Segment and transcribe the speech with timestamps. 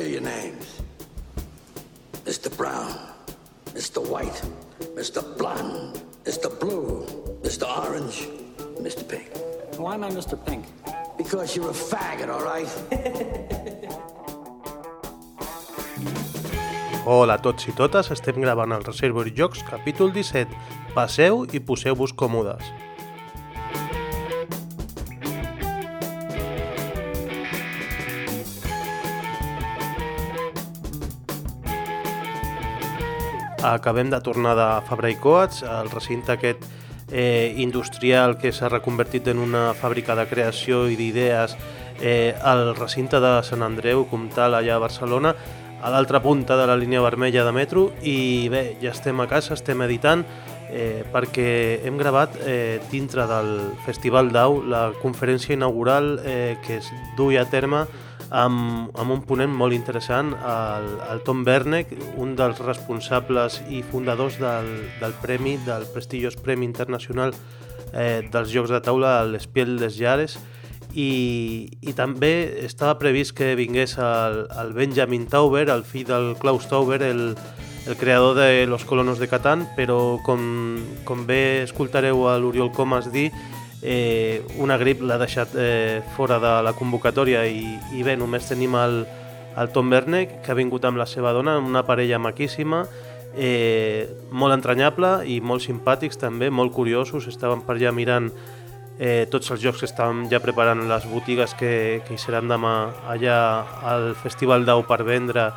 [0.00, 0.80] hear your names.
[2.24, 2.48] Mr.
[2.56, 2.94] Brown,
[3.74, 4.00] Mr.
[4.08, 4.42] White,
[4.96, 5.20] Mr.
[5.36, 6.48] Blonde, Mr.
[6.60, 7.04] Blue,
[7.42, 7.66] Mr.
[7.68, 8.28] Orange,
[8.80, 9.06] Mr.
[9.06, 9.28] Pink.
[9.76, 10.36] Why am I Mr.
[10.46, 10.64] Pink?
[11.18, 12.68] Because you're a faggot, all right?
[17.04, 20.48] Hola a tots i totes, estem gravant el Reservoir Jocs, capítol 17.
[20.94, 22.64] Passeu i poseu-vos còmodes.
[33.62, 36.62] Acabem de tornar de Fabra i Coats, el recinte aquest
[37.12, 41.58] eh, industrial que s'ha reconvertit en una fàbrica de creació i d'idees
[42.00, 45.34] eh, al recinte de Sant Andreu, Comtal, allà a Barcelona,
[45.82, 47.90] a l'altra punta de la línia vermella de metro.
[48.00, 50.24] I bé, ja estem a casa, estem editant
[50.72, 56.88] eh, perquè hem gravat eh, dintre del Festival d'Au la conferència inaugural eh, que es
[57.18, 57.84] duia a terme
[58.30, 64.38] amb, amb un ponent molt interessant, el, el Tom Bernek, un dels responsables i fundadors
[64.40, 64.70] del,
[65.02, 67.34] del premi, del prestigiós Premi Internacional
[67.92, 70.38] eh, dels Jocs de Taula, l'Espiel des Llares,
[70.94, 72.32] i, i també
[72.66, 77.34] estava previst que vingués el, el Benjamin Tauber, el fill del Klaus Tauber, el,
[77.86, 80.42] el creador de Los Colonos de Catan, però com,
[81.06, 83.30] com bé escoltareu a l'Oriol Comas dir,
[83.82, 87.64] eh, una grip l'ha deixat eh, fora de la convocatòria i,
[87.96, 89.04] i bé, només tenim el,
[89.56, 92.84] el Tom Bernek, que ha vingut amb la seva dona, una parella maquíssima,
[93.34, 98.30] eh, molt entranyable i molt simpàtics també, molt curiosos, estaven per allà mirant
[99.00, 102.74] eh, tots els jocs que estàvem ja preparant les botigues que, que hi seran demà
[103.08, 103.36] allà
[103.86, 105.50] al Festival d'Au per vendre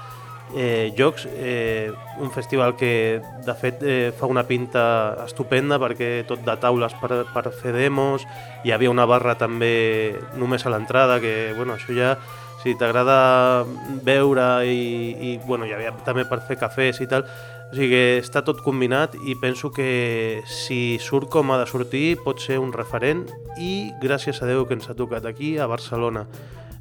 [0.56, 6.44] eh, jocs, eh, un festival que de fet eh, fa una pinta estupenda perquè tot
[6.46, 8.26] de taules per, per fer demos,
[8.64, 12.16] hi havia una barra també només a l'entrada, que bueno, això ja
[12.64, 13.66] si t'agrada
[14.08, 17.26] veure i, i bueno, hi havia també per fer cafès i tal,
[17.74, 22.20] o sigui que està tot combinat i penso que si surt com ha de sortir
[22.24, 23.26] pot ser un referent
[23.58, 26.28] i gràcies a Déu que ens ha tocat aquí a Barcelona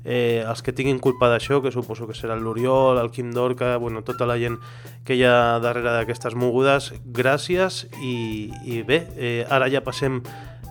[0.05, 4.03] eh, els que tinguin culpa d'això, que suposo que serà l'Oriol, el Quim Dorca, bueno,
[4.03, 4.59] tota la gent
[5.07, 10.23] que hi ha darrere d'aquestes mogudes, gràcies i, i bé, eh, ara ja passem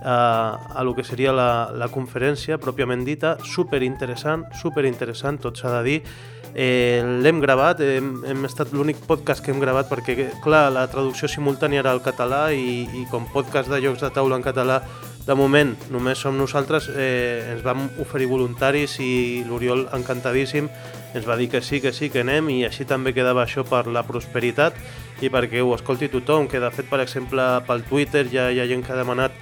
[0.01, 5.61] a, a lo que seria la, la conferència pròpiament dita, super interessant, super interessant, tot
[5.61, 5.99] s'ha de dir,
[6.53, 11.29] eh, l'hem gravat, hem, hem estat l'únic podcast que hem gravat perquè, clar, la traducció
[11.31, 14.81] simultània era al català i, i com podcast de jocs de taula en català
[15.25, 20.69] de moment només som nosaltres, eh, ens vam oferir voluntaris i l'Oriol encantadíssim
[21.13, 23.85] ens va dir que sí, que sí, que anem i així també quedava això per
[23.91, 24.77] la prosperitat.
[25.21, 28.69] I perquè ho escolti tothom, que de fet, per exemple, pel Twitter ja hi ha
[28.69, 29.35] gent que ha demanat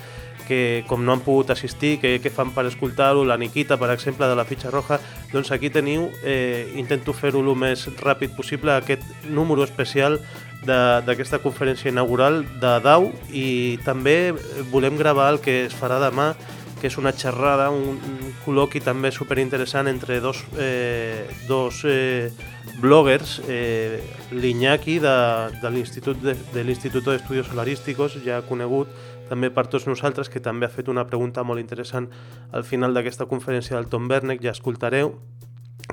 [0.49, 4.25] que com no han pogut assistir, que, que fan per escoltar-ho, la Niquita, per exemple,
[4.25, 4.97] de la fitxa roja,
[5.29, 10.17] doncs aquí teniu, eh, intento fer-ho el més ràpid possible, aquest número especial
[10.65, 14.33] d'aquesta conferència inaugural de DAU i també
[14.73, 16.33] volem gravar el que es farà demà
[16.79, 17.99] que és una xerrada, un,
[18.45, 22.31] col·loqui també superinteressant entre dos, eh, dos eh,
[22.79, 23.99] bloggers, eh,
[24.31, 25.15] l'Iñaki de,
[25.61, 28.95] de l'Institut de, de l'Institut d'Estudios Solarísticos, ja conegut
[29.29, 32.07] també per tots nosaltres, que també ha fet una pregunta molt interessant
[32.55, 35.13] al final d'aquesta conferència del Tom Bernek, ja escoltareu,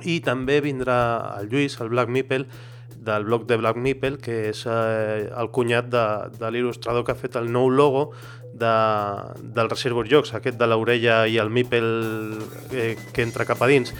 [0.07, 2.47] i també vindrà el Lluís, el Black Meeple,
[3.07, 6.05] del blog de Black Meeple, que és eh, el cunyat de,
[6.37, 8.11] de l'il·lustrador que ha fet el nou logo
[8.53, 8.75] de,
[9.57, 13.95] del Reservoir Jocs, aquest de l'orella i el Meeple eh, que entra cap a dins,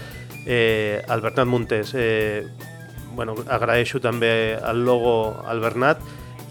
[0.45, 1.93] eh, el Bernat Montés.
[1.95, 2.45] Eh,
[3.17, 6.03] bueno, agraeixo també el logo al Bernat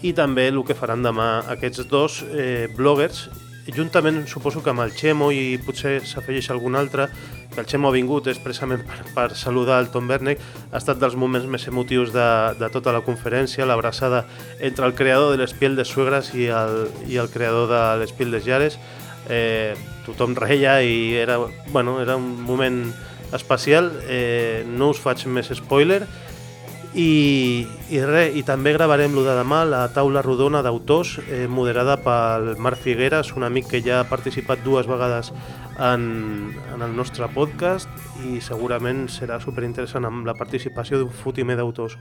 [0.03, 3.27] i també el que faran demà aquests dos eh, bloggers
[3.75, 7.07] juntament suposo que amb el Xemo i potser s'afegeix algun altre
[7.53, 10.39] que el Xemo ha vingut expressament per, per saludar el Tom Bernek
[10.71, 12.27] ha estat dels moments més emotius de,
[12.59, 14.23] de tota la conferència, l'abraçada
[14.59, 18.43] entre el creador de l'Espiel de Suegres i el, i el creador de l'Espiel de
[18.45, 18.79] Jares.
[19.27, 19.75] Eh,
[20.05, 21.39] tothom reia i era,
[21.73, 22.85] bueno, era un moment
[23.33, 23.91] especial.
[24.07, 26.05] Eh, no us faig més spoiler
[26.93, 31.97] i, i, re, i també gravarem lo de demà la taula rodona d'autors eh, moderada
[32.01, 35.33] pel Marc Figueres, un amic que ja ha participat dues vegades
[35.79, 37.89] en, en el nostre podcast
[38.25, 41.97] i segurament serà superinteressant amb la participació d'un fotimer d'autors.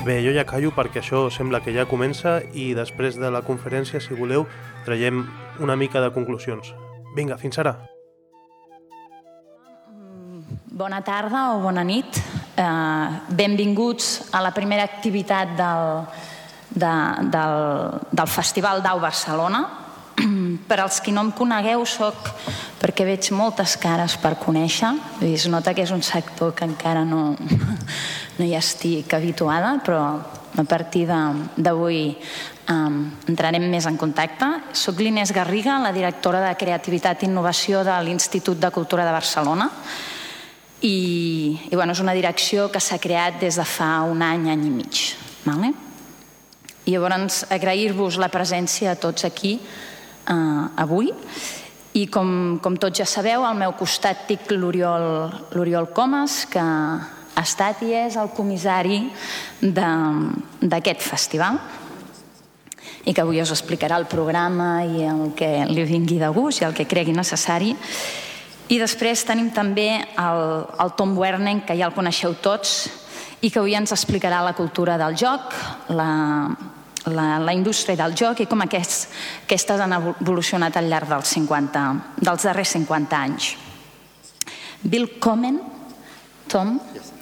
[0.00, 4.00] Bé, jo ja callo perquè això sembla que ja comença i després de la conferència,
[4.00, 4.46] si voleu,
[4.86, 5.26] traiem
[5.60, 6.72] una mica de conclusions.
[7.16, 7.76] Vinga, fins ara!
[10.80, 12.16] Bona tarda o bona nit.
[12.56, 16.06] Eh, benvinguts a la primera activitat del,
[16.72, 16.92] de,
[17.28, 17.56] del,
[18.08, 19.60] del Festival d'Au Barcelona.
[20.70, 22.30] per als qui no em conegueu, soc
[22.80, 24.94] perquè veig moltes cares per conèixer.
[25.28, 27.34] Es nota que és un sector que encara no,
[28.38, 30.00] no hi estic habituada, però
[30.56, 32.06] a partir d'avui
[32.72, 32.96] um,
[33.28, 34.48] entrarem més en contacte.
[34.72, 39.68] Soc l'Inés Garriga, la directora de Creativitat i Innovació de l'Institut de Cultura de Barcelona.
[40.80, 44.66] I, i bueno, és una direcció que s'ha creat des de fa un any, any
[44.66, 45.00] i mig.
[45.44, 45.72] Vale?
[46.88, 51.12] I llavors agrair-vos la presència a tots aquí eh, avui
[51.98, 57.82] i com, com tots ja sabeu, al meu costat tinc l'Oriol Comas, que ha estat
[57.82, 59.02] i és el comissari
[59.60, 61.58] d'aquest festival
[63.08, 66.68] i que avui us explicarà el programa i el que li vingui de gust i
[66.68, 67.74] el que cregui necessari.
[68.70, 70.42] I després tenim també el,
[70.78, 72.84] el Tom Werning, que ja el coneixeu tots,
[73.40, 75.54] i que avui ens explicarà la cultura del joc,
[75.96, 76.10] la,
[77.10, 79.08] la, la indústria del joc i com aquests,
[79.46, 81.84] aquestes han evolucionat al llarg dels, 50,
[82.20, 83.54] dels darrers 50 anys.
[84.82, 85.60] Bill Comen,
[86.48, 86.78] Tom,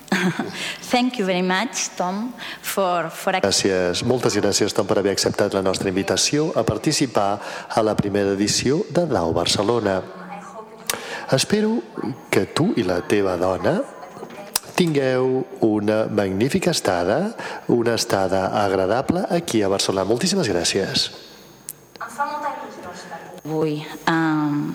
[0.91, 3.37] Thank you very much, Tom, for, for...
[3.45, 7.31] Gràcies, moltes gràcies, Tom, per haver acceptat la nostra invitació a participar
[7.69, 10.01] a la primera edició de Dau Barcelona.
[11.33, 11.79] Espero
[12.31, 13.79] que tu i la teva dona
[14.79, 17.35] tingueu una magnífica estada,
[17.67, 20.07] una estada agradable aquí a Barcelona.
[20.07, 21.09] Moltíssimes gràcies.
[21.99, 24.71] Em fa molta il·lusió estar avui um,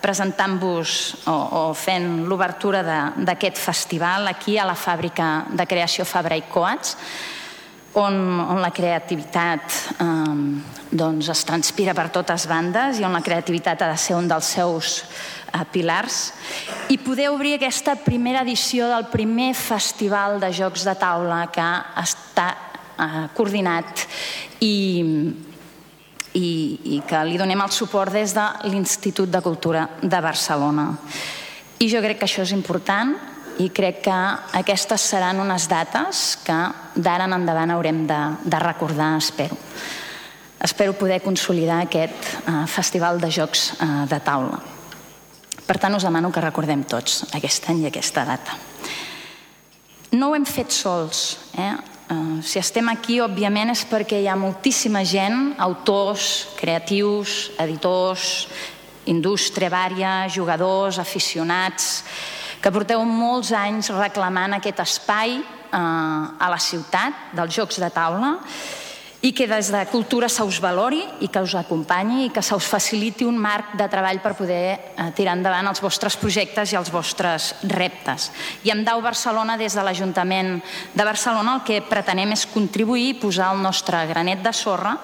[0.00, 0.96] presentant-vos
[1.28, 2.80] o, o fent l'obertura
[3.16, 6.96] d'aquest festival aquí a la fàbrica de creació Fabra i Coats
[7.94, 10.62] on, on la creativitat um,
[10.92, 14.52] doncs es transpira per totes bandes i on la creativitat ha de ser un dels
[14.56, 15.02] seus
[15.52, 16.32] a Pilars
[16.92, 21.68] i poder obrir aquesta primera edició del primer festival de jocs de taula que
[22.00, 22.48] està
[22.96, 24.06] eh, coordinat
[24.64, 24.76] i,
[26.32, 26.48] i,
[26.96, 30.88] i que li donem el suport des de l'Institut de Cultura de Barcelona.
[31.82, 33.16] I jo crec que això és important
[33.62, 34.18] i crec que
[34.58, 36.58] aquestes seran unes dates que
[36.94, 39.58] d'ara en endavant haurem de, de recordar, espero.
[40.62, 44.60] Espero poder consolidar aquest eh, festival de jocs eh, de taula.
[45.66, 48.58] Per tant, us demano que recordem tots aquest any i aquesta data.
[50.18, 51.22] No ho hem fet sols.
[51.56, 51.72] Eh?
[52.12, 58.26] Uh, si estem aquí, òbviament, és perquè hi ha moltíssima gent, autors, creatius, editors,
[59.08, 62.02] indústria vària, jugadors, aficionats,
[62.62, 68.36] que porteu molts anys reclamant aquest espai eh, a la ciutat dels jocs de taula
[69.22, 72.56] i que des de Cultura se us valori i que us acompanyi i que se
[72.58, 76.78] us faciliti un marc de treball per poder eh, tirar endavant els vostres projectes i
[76.78, 78.30] els vostres reptes.
[78.66, 80.56] I amb Dau Barcelona, des de l'Ajuntament
[80.94, 84.98] de Barcelona, el que pretenem és contribuir i posar el nostre granet de sorra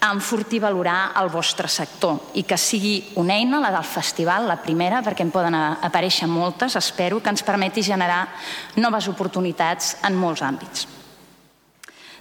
[0.00, 4.46] a enfortir i valorar el vostre sector i que sigui una eina, la del festival,
[4.46, 8.26] la primera, perquè en poden aparèixer moltes, espero, que ens permeti generar
[8.76, 10.86] noves oportunitats en molts àmbits.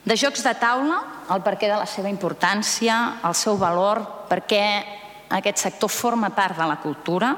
[0.05, 0.99] De jocs de taula,
[1.33, 4.65] el perquè de la seva importància, el seu valor, perquè
[5.33, 7.33] aquest sector forma part de la cultura,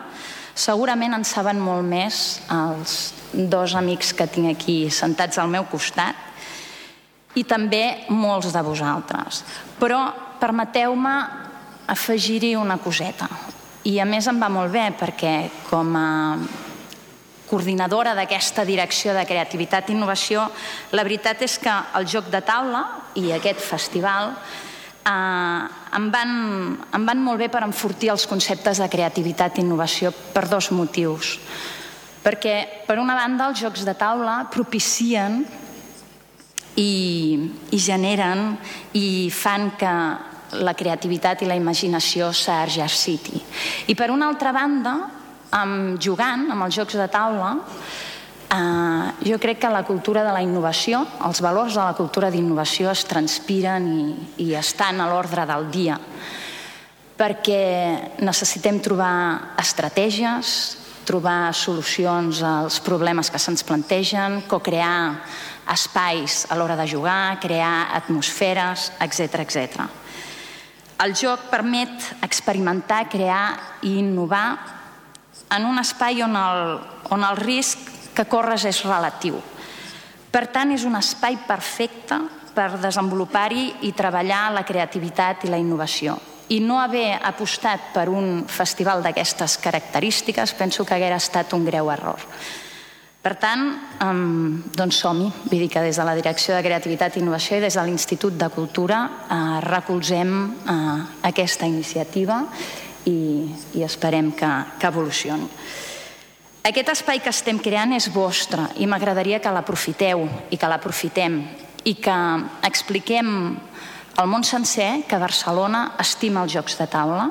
[0.58, 2.98] segurament en saben molt més els
[3.32, 6.26] dos amics que tinc aquí sentats al meu costat
[7.38, 9.44] i també molts de vosaltres.
[9.80, 10.02] Però
[10.40, 11.16] permeteu-me
[11.88, 13.30] afegir-hi una coseta.
[13.88, 15.36] I a més em va molt bé perquè
[15.70, 16.08] com a
[17.48, 20.44] coordinadora d'aquesta direcció de creativitat i innovació,
[20.92, 22.84] la veritat és que el joc de taula
[23.16, 24.34] i aquest festival
[25.08, 25.64] eh,
[25.96, 26.34] em, van,
[26.94, 31.38] em van molt bé per enfortir els conceptes de creativitat i innovació per dos motius.
[32.28, 35.46] Perquè, per una banda, els jocs de taula propicien
[36.76, 36.92] i,
[37.72, 38.58] i generen
[39.00, 39.94] i fan que
[40.64, 43.42] la creativitat i la imaginació s'exerciti.
[43.92, 44.96] I per una altra banda,
[45.58, 47.54] amb, jugant amb els jocs de taula,
[48.48, 52.92] eh, jo crec que la cultura de la innovació, els valors de la cultura d'innovació
[52.92, 54.10] es transpiren i,
[54.48, 56.00] i estan a l'ordre del dia
[57.18, 60.78] perquè necessitem trobar estratègies,
[61.08, 65.18] trobar solucions als problemes que se'ns plantegen, co-crear
[65.74, 69.88] espais a l'hora de jugar, crear atmosferes, etc etc.
[70.98, 74.48] El joc permet experimentar, crear i innovar
[75.54, 76.80] en un espai on el,
[77.14, 79.38] on el risc que corres és relatiu.
[80.34, 82.18] Per tant, és un espai perfecte
[82.58, 86.18] per desenvolupar-hi i treballar la creativitat i la innovació.
[86.50, 91.92] I no haver apostat per un festival d'aquestes característiques penso que haguera estat un greu
[91.94, 92.24] error.
[93.22, 93.64] Per tant,
[94.78, 95.28] doncs som-hi.
[95.50, 98.38] Vull dir que des de la Direcció de Creativitat i Innovació i des de l'Institut
[98.40, 102.44] de Cultura uh, recolzem uh, aquesta iniciativa
[103.10, 103.20] i,
[103.76, 105.50] i esperem que, que evolucioni.
[106.68, 111.40] Aquest espai que estem creant és vostre i m'agradaria que l'aprofiteu i que l'aprofitem
[111.88, 112.18] i que
[112.68, 113.30] expliquem
[114.18, 117.28] al món sencer que Barcelona estima els jocs de taula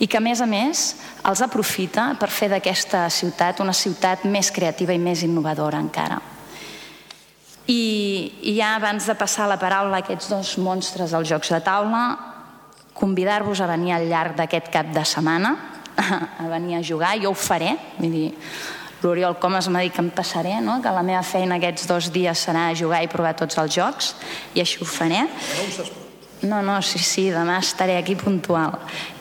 [0.00, 0.84] i que, a més a més,
[1.28, 6.16] els aprofita per fer d'aquesta ciutat una ciutat més creativa i més innovadora encara.
[7.68, 11.60] I, I ja abans de passar la paraula a aquests dos monstres als jocs de
[11.64, 12.04] taula,
[12.96, 15.52] convidar-vos a venir al llarg d'aquest cap de setmana,
[16.42, 18.30] a venir a jugar, jo ho faré, vull dir,
[19.04, 20.78] l'Oriol Comas m'ha dit que em passaré, no?
[20.80, 24.14] que la meva feina aquests dos dies serà jugar i provar tots els jocs,
[24.56, 25.26] i així ho faré.
[25.28, 26.03] No,
[26.42, 28.78] no, sí, sí, demà estaré aquí puntual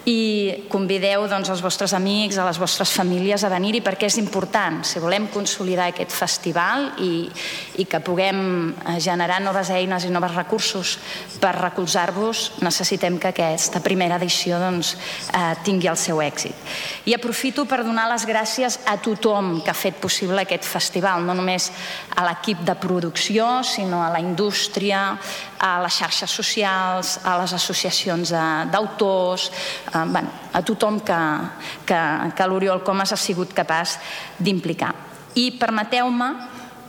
[0.09, 4.81] i convideu doncs, els vostres amics, a les vostres famílies a venir-hi perquè és important,
[4.83, 7.29] si volem consolidar aquest festival i,
[7.79, 10.97] i que puguem eh, generar noves eines i nous recursos
[11.39, 14.95] per recolzar-vos, necessitem que aquesta primera edició doncs,
[15.31, 16.55] eh, tingui el seu èxit.
[17.07, 21.35] I aprofito per donar les gràcies a tothom que ha fet possible aquest festival, no
[21.37, 21.71] només
[22.15, 25.13] a l'equip de producció, sinó a la indústria,
[25.63, 28.33] a les xarxes socials, a les associacions
[28.71, 29.47] d'autors,
[29.93, 31.19] eh, bueno, a tothom que,
[31.85, 32.01] que,
[32.35, 33.97] que l'Oriol Comas ha sigut capaç
[34.39, 34.93] d'implicar.
[35.35, 36.29] I permeteu-me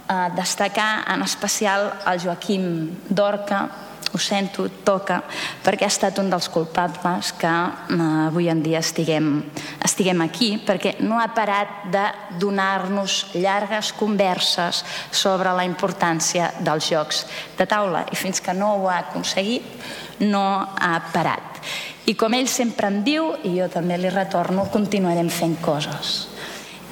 [0.08, 3.68] eh, destacar en especial el Joaquim Dorca,
[4.14, 5.16] ho sento, toca,
[5.64, 7.96] perquè ha estat un dels culpables que eh,
[8.28, 9.40] avui en dia estiguem,
[9.82, 12.04] estiguem aquí, perquè no ha parat de
[12.38, 17.24] donar-nos llargues converses sobre la importància dels jocs
[17.58, 21.58] de taula i fins que no ho ha aconseguit no ha parat.
[22.04, 26.26] I com ell sempre em diu, i jo també li retorno, continuarem fent coses.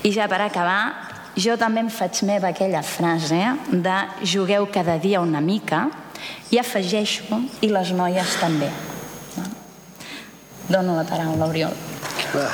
[0.08, 5.20] I ja per acabar, jo també em faig meva aquella frase de jugueu cada dia
[5.20, 5.84] una mica
[6.50, 8.70] i afegeixo i les noies també.
[9.36, 9.44] No?
[10.68, 11.76] Dono la paraula, Oriol.
[12.32, 12.48] Va.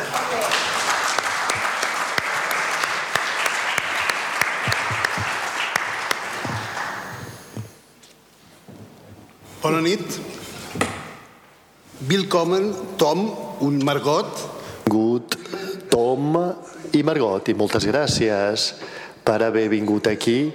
[9.63, 10.38] Bona nit.
[12.07, 13.27] Willkommen, Tom,
[13.59, 14.31] un Margot.
[14.87, 15.35] Good,
[15.91, 16.37] Tom
[16.95, 18.69] i Margot, i moltes gràcies
[19.27, 20.53] per haver vingut aquí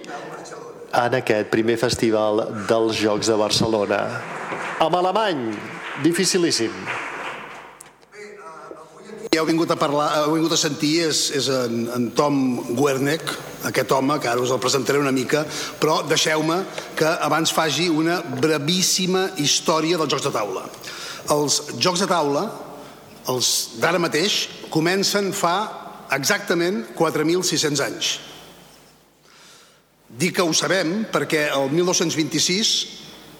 [0.95, 4.00] en aquest primer festival dels Jocs de Barcelona.
[4.79, 5.41] Amb alemany,
[6.05, 6.71] dificilíssim.
[9.27, 12.39] Qui heu vingut a parlar, heu vingut a sentir és, és en, en Tom
[12.79, 13.35] Werneck,
[13.67, 15.43] aquest home, que ara us el presentaré una mica,
[15.75, 16.62] però deixeu-me
[16.95, 20.69] que abans faci una brevíssima història dels Jocs de Taula.
[21.32, 22.44] Els jocs de taula,
[23.32, 23.50] els
[23.80, 25.56] d'ara mateix, comencen fa
[26.12, 28.18] exactament 4.600 anys.
[30.13, 32.74] Dic que ho sabem perquè el 1926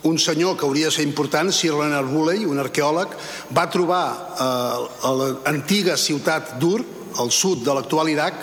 [0.04, 3.14] un senyor que hauria de ser important, Sir Leonard Woolley, un arqueòleg,
[3.56, 6.82] va trobar eh, a l'antiga ciutat d'Ur,
[7.20, 8.42] al sud de l'actual Iraq,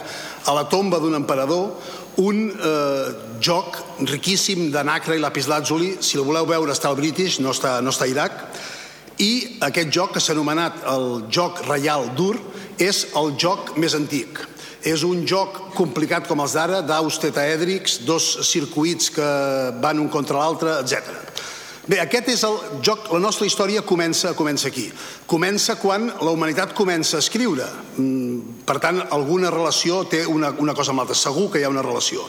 [0.49, 1.75] a la tomba d'un emperador,
[2.23, 3.11] un eh,
[3.45, 3.77] joc
[4.09, 5.99] riquíssim de nacre i lapislàtzuli.
[6.01, 8.45] Si el voleu veure està al British, no està, no està a Iraq
[9.21, 12.39] i aquest joc que s'ha anomenat el joc reial dur
[12.81, 14.41] és el joc més antic.
[14.81, 19.29] És un joc complicat com els d'ara, d'aus tetaèdrics, dos circuits que
[19.83, 21.11] van un contra l'altre, etc.
[21.91, 24.87] Bé, aquest és el joc, la nostra història comença, comença aquí.
[25.29, 27.67] Comença quan la humanitat comença a escriure.
[27.97, 31.19] Mm, per tant, alguna relació té una, una cosa amb l'altra.
[31.19, 32.25] Segur que hi ha una relació.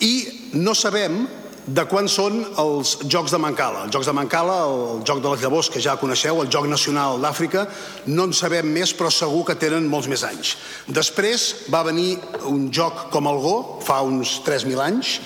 [0.00, 1.22] I no sabem
[1.66, 3.84] de quan són els Jocs de Mancala.
[3.84, 7.20] Els Jocs de Mancala, el Joc de les Llavors, que ja coneixeu, el Joc Nacional
[7.20, 7.66] d'Àfrica,
[8.08, 10.54] no en sabem més, però segur que tenen molts més anys.
[10.88, 12.16] Després va venir
[12.48, 15.18] un joc com el Go, fa uns 3.000 anys,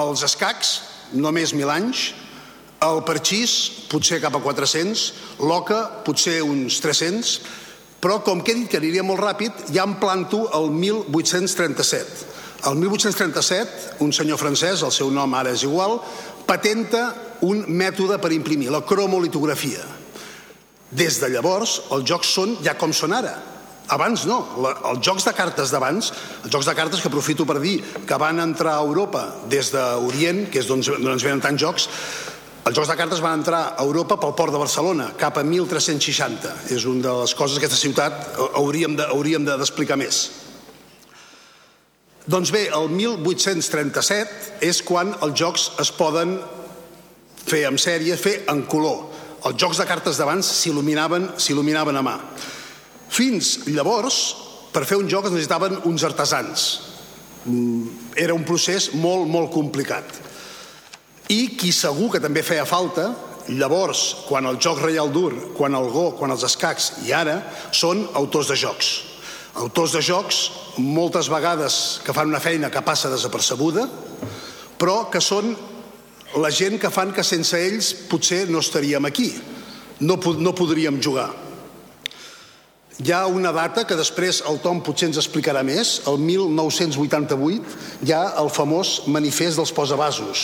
[0.00, 0.74] els escacs,
[1.12, 2.10] només 1.000 anys,
[2.86, 5.06] el parxís, potser cap a 400,
[5.44, 7.36] l'oca, potser uns 300,
[8.00, 12.76] però com que he dit que aniria molt ràpid, ja em planto el 1837 el
[12.76, 15.98] 1837, un senyor francès, el seu nom ara és igual,
[16.46, 17.10] patenta
[17.46, 19.84] un mètode per imprimir, la cromolitografia.
[20.90, 23.36] Des de llavors, els jocs són ja com són ara.
[23.90, 26.12] Abans no, la, els jocs de cartes d'abans,
[26.44, 30.44] els jocs de cartes que aprofito per dir que van entrar a Europa des d'Orient,
[30.50, 31.88] que és d'on ens venen tants jocs,
[32.60, 36.52] els jocs de cartes van entrar a Europa pel port de Barcelona, cap a 1360.
[36.70, 40.20] És una de les coses que aquesta ciutat hauríem d'explicar de, més.
[42.28, 46.36] Doncs bé, el 1837 és quan els jocs es poden
[47.46, 49.06] fer en sèrie, fer en color.
[49.48, 52.18] Els jocs de cartes d'abans s'il·luminaven a mà.
[53.10, 54.20] Fins llavors,
[54.70, 56.66] per fer un joc es necessitaven uns artesans.
[57.44, 60.04] Mm, era un procés molt, molt complicat.
[61.32, 63.08] I qui segur que també feia falta,
[63.48, 67.40] llavors, quan el joc reial dur, quan el go, quan els escacs i ara,
[67.72, 68.90] són autors de jocs.
[69.58, 70.38] Autors de jocs,
[70.78, 73.88] moltes vegades que fan una feina que passa desapercebuda,
[74.78, 75.56] però que són
[76.38, 79.32] la gent que fan que sense ells potser no estaríem aquí,
[80.06, 81.30] no, no podríem jugar.
[83.00, 86.02] Hi ha una data que després el Tom potser ens explicarà més.
[86.10, 90.42] El 1988 hi ha el famós manifest dels posavasos.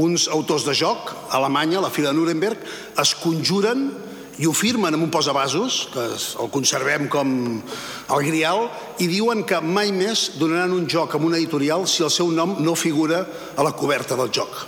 [0.00, 2.64] Uns autors de joc, a Alemanya, a la fila de Nuremberg,
[2.96, 3.90] es conjuren
[4.40, 6.02] i ho firmen amb un posavasos, que
[6.40, 7.30] el conservem com
[7.60, 12.12] el grial, i diuen que mai més donaran un joc amb una editorial si el
[12.14, 14.62] seu nom no figura a la coberta del joc.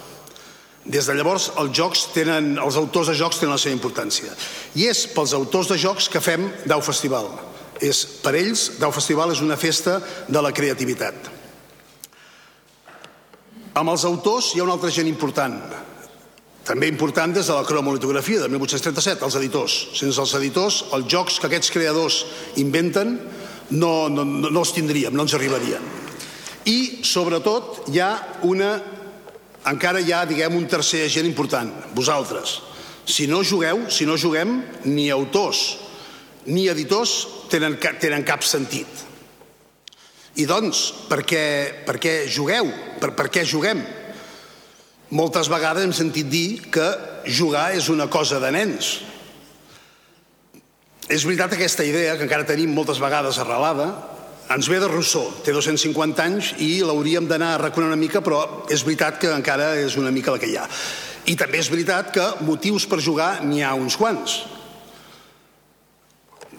[0.85, 4.35] Des de llavors els jocs tenen, els autors de jocs tenen la seva importància.
[4.77, 7.31] I és pels autors de jocs que fem Dau Festival.
[7.81, 11.31] És, per ells, Dau Festival és una festa de la creativitat.
[13.73, 15.57] Amb els autors hi ha una altra gent important,
[16.67, 19.77] també important des de la cromolitografia de 1837, els editors.
[19.99, 22.23] Sense els editors, els jocs que aquests creadors
[22.63, 23.17] inventen
[23.71, 25.85] no, no, no els tindríem, no ens arribarien.
[26.71, 28.13] I, sobretot, hi ha
[28.47, 28.77] una
[29.71, 32.59] encara hi ha, diguem, un tercer agent important, vosaltres.
[33.07, 35.63] Si no jugueu, si no juguem, ni autors
[36.47, 38.89] ni editors tenen, tenen cap sentit.
[40.41, 41.45] I doncs, per què,
[41.87, 42.71] per què jugueu?
[42.99, 43.83] Per, per què juguem?
[45.13, 46.87] Moltes vegades hem sentit dir que
[47.29, 48.95] jugar és una cosa de nens.
[51.13, 53.91] És veritat aquesta idea, que encara tenim moltes vegades arrelada,
[54.53, 58.41] ens ve de Rousseau, té 250 anys i l'hauríem d'anar a reconèixer una mica, però
[58.73, 60.65] és veritat que encara és una mica la que hi ha.
[61.29, 64.41] I també és veritat que motius per jugar n'hi ha uns quants.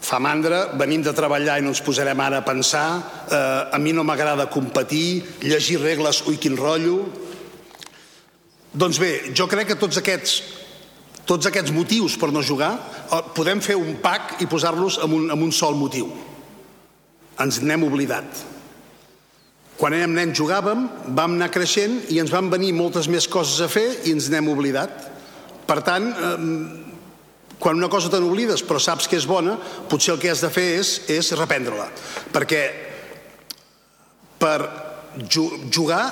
[0.04, 2.86] Fa mandra, venim de treballar i no ens posarem ara a pensar,
[3.26, 7.02] eh, a mi no m'agrada competir, llegir regles, ui quin rotllo...
[8.74, 10.42] Doncs bé, jo crec que tots aquests
[11.24, 15.30] tots aquests motius per no jugar eh, podem fer un pack i posar-los en, un,
[15.32, 16.10] en un sol motiu
[17.40, 18.28] ens n'hem oblidat.
[19.74, 20.84] Quan érem nens jugàvem,
[21.18, 24.52] vam anar creixent i ens van venir moltes més coses a fer i ens n'hem
[24.52, 25.08] oblidat.
[25.66, 26.36] Per tant, eh,
[27.58, 29.56] quan una cosa te n'oblides però saps que és bona,
[29.90, 31.88] potser el que has de fer és, és reprendre-la.
[32.34, 32.62] Perquè
[34.38, 34.58] per
[35.70, 36.02] jugar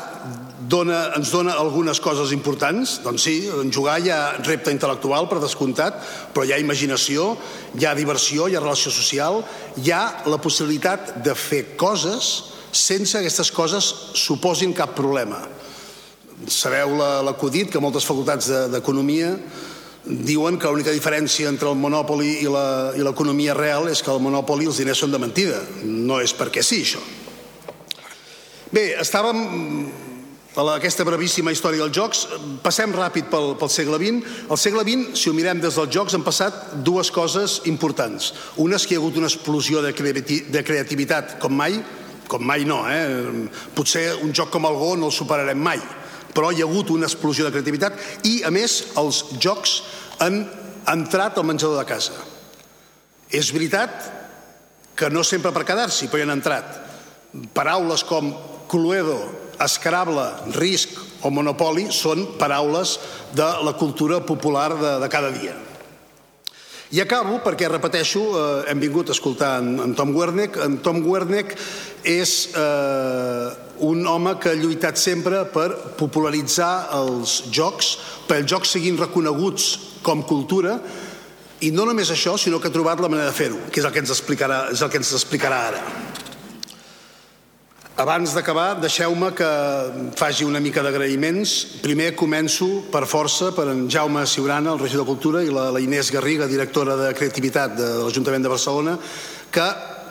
[0.68, 5.40] dona, ens dona algunes coses importants, doncs sí, en jugar hi ha repte intel·lectual per
[5.42, 5.98] descomptat,
[6.34, 7.32] però hi ha imaginació,
[7.78, 9.42] hi ha diversió, hi ha relació social,
[9.82, 15.42] hi ha la possibilitat de fer coses sense que aquestes coses suposin cap problema.
[16.48, 19.34] Sabeu l'acudit que moltes facultats d'economia
[20.02, 22.48] diuen que l'única diferència entre el monopoli i
[23.02, 25.60] l'economia real és que el monopoli els diners són de mentida.
[25.84, 27.02] No és perquè sí, això.
[28.72, 29.40] Bé, estàvem
[30.56, 32.22] a aquesta brevíssima història dels jocs.
[32.64, 34.36] Passem ràpid pel, pel segle XX.
[34.48, 38.30] Al segle XX, si ho mirem des dels jocs, han passat dues coses importants.
[38.64, 41.76] Una és que hi ha hagut una explosió de, de creativitat com mai,
[42.32, 43.50] com mai no, eh?
[43.76, 45.82] Potser un joc com el Go no el superarem mai,
[46.32, 49.74] però hi ha hagut una explosió de creativitat i, a més, els jocs
[50.24, 50.46] han
[50.94, 52.16] entrat al menjador de casa.
[53.28, 54.08] És veritat
[54.96, 56.80] que no sempre per quedar-s'hi, però hi han entrat.
[57.52, 58.32] Paraules com
[58.72, 59.18] Cluedo,
[59.60, 60.24] Escrable,
[60.56, 62.96] Risc o Monopoli són paraules
[63.36, 65.52] de la cultura popular de, de cada dia.
[66.92, 70.58] I acabo perquè, repeteixo, eh, hem vingut a escoltar en, en Tom Wernick.
[70.60, 71.54] En Tom Wernick
[72.08, 73.46] és eh,
[73.88, 77.94] un home que ha lluitat sempre per popularitzar els jocs,
[78.28, 79.70] per els jocs siguin reconeguts
[80.04, 80.76] com cultura,
[81.62, 83.94] i no només això, sinó que ha trobat la manera de fer-ho, que és el
[83.94, 85.84] que ens explicarà, és el que ens explicarà ara.
[88.02, 89.48] Abans d'acabar, deixeu-me que
[90.18, 91.52] faci una mica d'agraïments.
[91.84, 95.78] Primer començo per força per en Jaume Siurana, el regidor de Cultura, i la, la
[95.78, 98.96] Inés Garriga, directora de Creativitat de l'Ajuntament de Barcelona,
[99.54, 99.68] que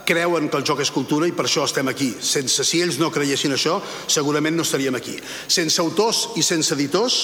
[0.07, 2.13] creuen que el joc és cultura i per això estem aquí.
[2.23, 5.19] Sense, si ells no creiessin això, segurament no estaríem aquí.
[5.51, 7.21] Sense autors i sense editors,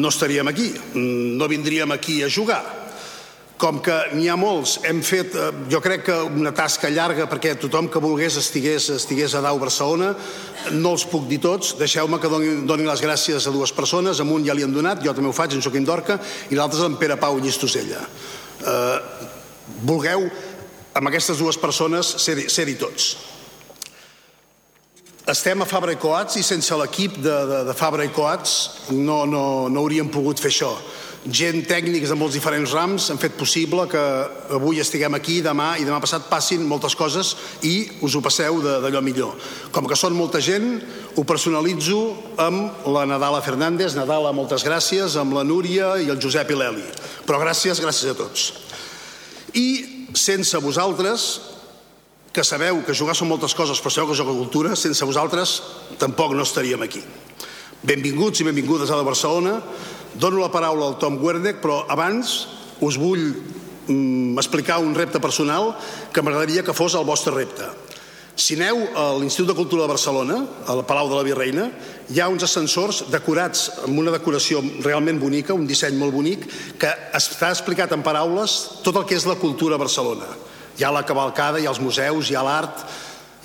[0.00, 0.72] no estaríem aquí.
[0.96, 2.79] No vindríem aquí a jugar
[3.60, 7.52] com que n'hi ha molts, hem fet, eh, jo crec que una tasca llarga perquè
[7.60, 10.14] tothom que volgués estigués, estigués a Dau Barcelona,
[10.72, 14.24] no els puc dir tots, deixeu-me que doni, doni les gràcies a dues persones, a
[14.24, 16.16] un ja li han donat, jo també ho faig, en Joaquim Dorca,
[16.48, 18.00] i l'altre és en Pere Pau Llistosella.
[18.64, 19.28] Eh,
[19.84, 20.24] vulgueu,
[20.96, 23.10] amb aquestes dues persones, ser-hi ser tots.
[25.28, 29.26] Estem a Fabra i Coats i sense l'equip de, de, de Fabra i Coats no,
[29.28, 30.72] no, no hauríem pogut fer això
[31.28, 34.00] gent tècnics de molts diferents rams han fet possible que
[34.56, 37.34] avui estiguem aquí, demà i demà passat passin moltes coses
[37.66, 39.36] i us ho passeu d'allò millor.
[39.74, 40.78] Com que són molta gent,
[41.16, 42.00] ho personalitzo
[42.40, 43.98] amb la Nadala Fernández.
[43.98, 46.86] Nadala, moltes gràcies, amb la Núria i el Josep i l'Eli.
[47.28, 48.52] Però gràcies, gràcies a tots.
[49.52, 49.68] I
[50.16, 51.30] sense vosaltres,
[52.32, 55.60] que sabeu que jugar són moltes coses, però sabeu que a cultura, sense vosaltres
[55.98, 57.02] tampoc no estaríem aquí.
[57.82, 59.58] Benvinguts i benvingudes a la Barcelona.
[60.14, 62.46] Dono la paraula al Tom Werdeck, però abans
[62.80, 63.22] us vull
[63.86, 65.74] mm, explicar un repte personal
[66.12, 67.68] que m'agradaria que fos el vostre repte.
[68.40, 70.38] Si aneu a l'Institut de Cultura de Barcelona,
[70.70, 71.66] al Palau de la Virreina,
[72.08, 76.46] hi ha uns ascensors decorats amb una decoració realment bonica, un disseny molt bonic,
[76.80, 80.30] que està explicat en paraules tot el que és la cultura a Barcelona.
[80.78, 82.86] Hi ha la cavalcada, hi ha els museus, hi ha l'art,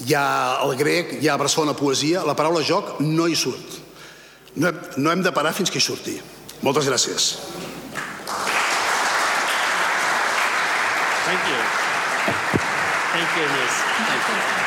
[0.06, 0.28] hi ha
[0.63, 2.23] el grec, hi ha Barcelona Poesia.
[2.23, 3.82] La paraula joc no hi surt.
[4.56, 6.15] No hem, no hem de parar fins que hi surti.
[6.65, 7.25] Moltes gràcies.
[11.25, 11.62] Thank you.
[13.13, 13.73] Thank you, Miss.
[14.10, 14.64] Thank you.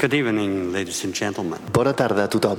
[0.00, 1.60] Good evening, ladies and gentlemen.
[1.76, 2.56] Bona tarda a tothom.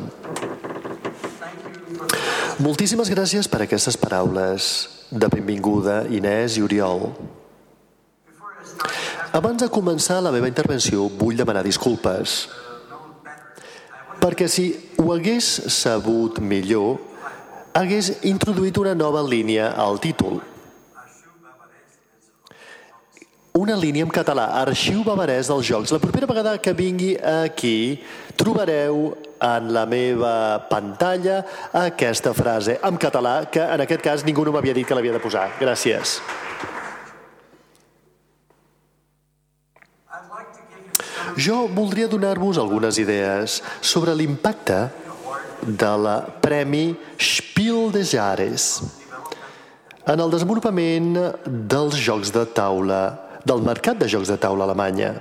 [2.62, 4.68] Moltíssimes gràcies per aquestes paraules
[5.10, 7.08] de benvinguda, Inés i Oriol.
[9.34, 12.46] Abans de començar la meva intervenció, vull demanar disculpes.
[14.22, 14.68] Perquè si
[15.02, 15.50] ho hagués
[15.82, 17.00] sabut millor,
[17.74, 20.44] hagués introduït una nova línia al títol.
[23.62, 25.92] Una línia en català, Arxiu Bavarès dels Jocs.
[25.94, 28.00] La propera vegada que vingui aquí
[28.34, 31.44] trobareu en la meva pantalla
[31.78, 35.22] aquesta frase en català que en aquest cas ningú no m'havia dit que l'havia de
[35.22, 35.46] posar.
[35.62, 36.16] Gràcies.
[41.38, 44.88] Jo voldria donar-vos algunes idees sobre l'impacte
[45.62, 48.72] de la Premi Spiel des Jahres
[50.10, 51.14] en el desenvolupament
[51.46, 55.14] dels jocs de taula, del mercat de jocs de taula a Alemanya.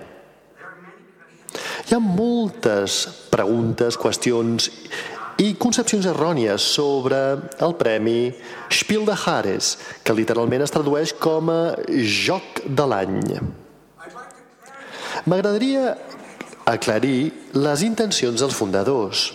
[1.89, 3.03] Hi ha moltes
[3.33, 4.69] preguntes, qüestions
[5.41, 7.19] i concepcions errònies sobre
[7.65, 8.31] el premi
[8.71, 9.73] Spiel de Jahres,
[10.05, 11.63] que literalment es tradueix com a
[12.05, 13.19] joc de l'any.
[15.27, 15.97] M'agradaria
[16.69, 19.31] aclarir les intencions dels fundadors,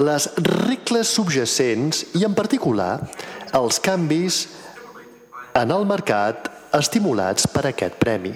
[0.00, 0.26] les
[0.66, 2.96] regles subjacents i, en particular,
[3.54, 4.40] els canvis
[5.54, 8.32] en el mercat estimulats per aquest premi.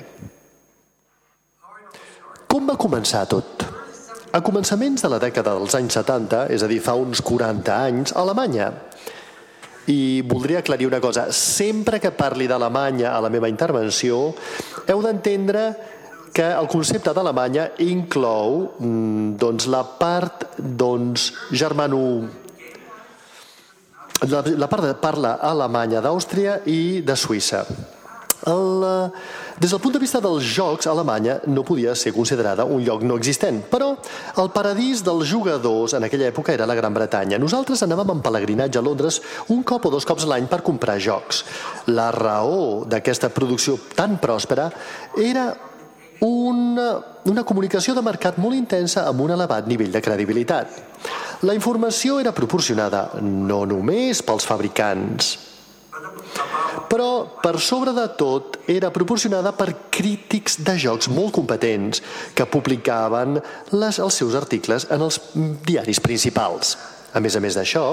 [2.48, 3.64] Com va començar tot?
[4.33, 8.14] A començaments de la dècada dels anys 70, és a dir, fa uns 40 anys,
[8.14, 8.70] a Alemanya.
[9.88, 11.27] I voldria aclarir una cosa.
[11.33, 14.35] Sempre que parli d'Alemanya a la meva intervenció,
[14.87, 15.70] heu d'entendre
[16.33, 22.03] que el concepte d'Alemanya inclou mm, doncs, la part doncs, germano
[24.27, 27.62] la, la part de parla alemanya d'Àustria i de Suïssa.
[28.46, 28.85] El,
[29.59, 33.16] des del punt de vista dels jocs, Alemanya no podia ser considerada un lloc no
[33.18, 33.90] existent, però
[34.38, 37.40] el paradís dels jugadors en aquella època era la Gran Bretanya.
[37.42, 41.42] Nosaltres anàvem en pelegrinatge a Londres un cop o dos cops l'any per comprar jocs.
[41.90, 44.70] La raó d'aquesta producció tan pròspera
[45.18, 45.51] era
[46.20, 46.88] una,
[47.27, 50.79] una comunicació de mercat molt intensa amb un elevat nivell de credibilitat.
[51.46, 55.37] La informació era proporcionada no només pels fabricants,
[56.88, 62.03] però per sobre de tot era proporcionada per crítics de jocs molt competents
[62.35, 63.38] que publicaven
[63.75, 65.21] les, els seus articles en els
[65.67, 66.77] diaris principals.
[67.14, 67.85] A més a més d'això,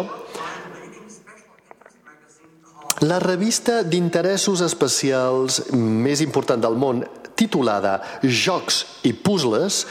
[3.04, 7.04] la revista d'interessos especials més important del món,
[7.36, 9.82] titulada Jocs i Puzzles,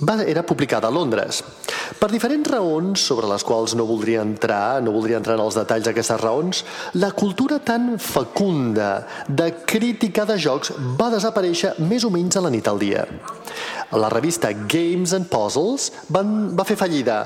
[0.00, 1.42] va, era publicada a Londres.
[1.98, 5.88] Per diferents raons, sobre les quals no voldria entrar, no voldria entrar en els detalls
[5.88, 6.62] d'aquestes raons,
[7.02, 12.52] la cultura tan fecunda de crítica de jocs va desaparèixer més o menys a la
[12.54, 13.02] nit al dia.
[13.98, 17.24] La revista Games and Puzzles van, va fer fallida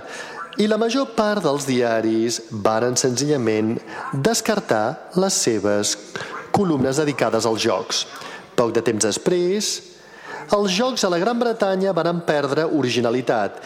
[0.57, 3.75] i la major part dels diaris varen senzillament
[4.15, 5.97] descartar les seves
[6.55, 8.05] columnes dedicades als jocs.
[8.55, 9.75] Poc de temps després,
[10.55, 13.59] els jocs a la Gran Bretanya van perdre originalitat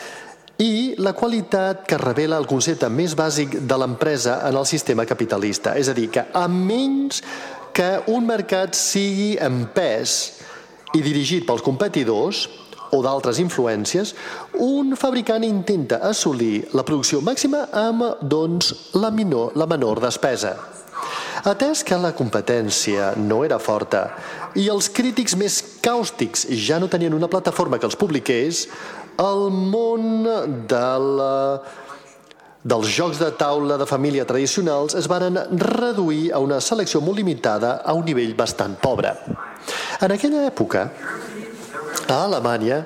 [0.59, 5.77] i la qualitat que revela el concepte més bàsic de l'empresa en el sistema capitalista.
[5.79, 7.23] És a dir, que a menys
[7.73, 10.17] que un mercat sigui en pes
[10.99, 12.49] i dirigit pels competidors
[12.91, 14.15] o d'altres influències,
[14.65, 20.57] un fabricant intenta assolir la producció màxima amb doncs, la, minor, la menor despesa.
[21.47, 24.09] Atès que la competència no era forta
[24.59, 28.65] i els crítics més càustics ja no tenien una plataforma que els publiqués,
[29.19, 30.23] el món
[30.71, 30.87] de
[31.19, 31.35] la
[32.69, 37.79] dels jocs de taula de família tradicionals es varen reduir a una selecció molt limitada
[37.85, 39.15] a un nivell bastant pobre.
[40.03, 40.85] En aquella època,
[42.09, 42.83] a Alemanya,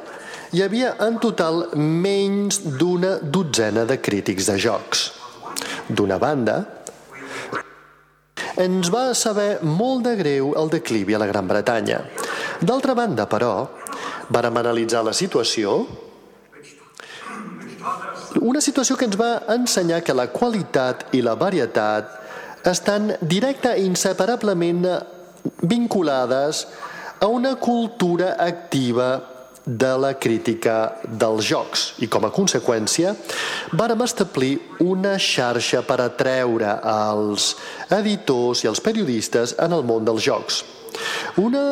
[0.52, 5.02] hi havia en total menys d'una dotzena de crítics de jocs.
[5.88, 6.56] D'una banda,
[8.60, 12.00] ens va saber molt de greu el declivi a la Gran Bretanya.
[12.60, 13.68] D'altra banda, però,
[14.32, 15.82] vàrem analitzar la situació
[18.40, 22.18] una situació que ens va ensenyar que la qualitat i la varietat
[22.68, 24.86] estan directa i inseparablement
[25.66, 26.66] vinculades
[27.20, 29.10] a una cultura activa
[29.64, 33.12] de la crítica dels jocs i com a conseqüència
[33.78, 37.52] vàrem establir una xarxa per atreure els
[37.94, 40.62] editors i els periodistes en el món dels jocs.
[41.40, 41.62] Una,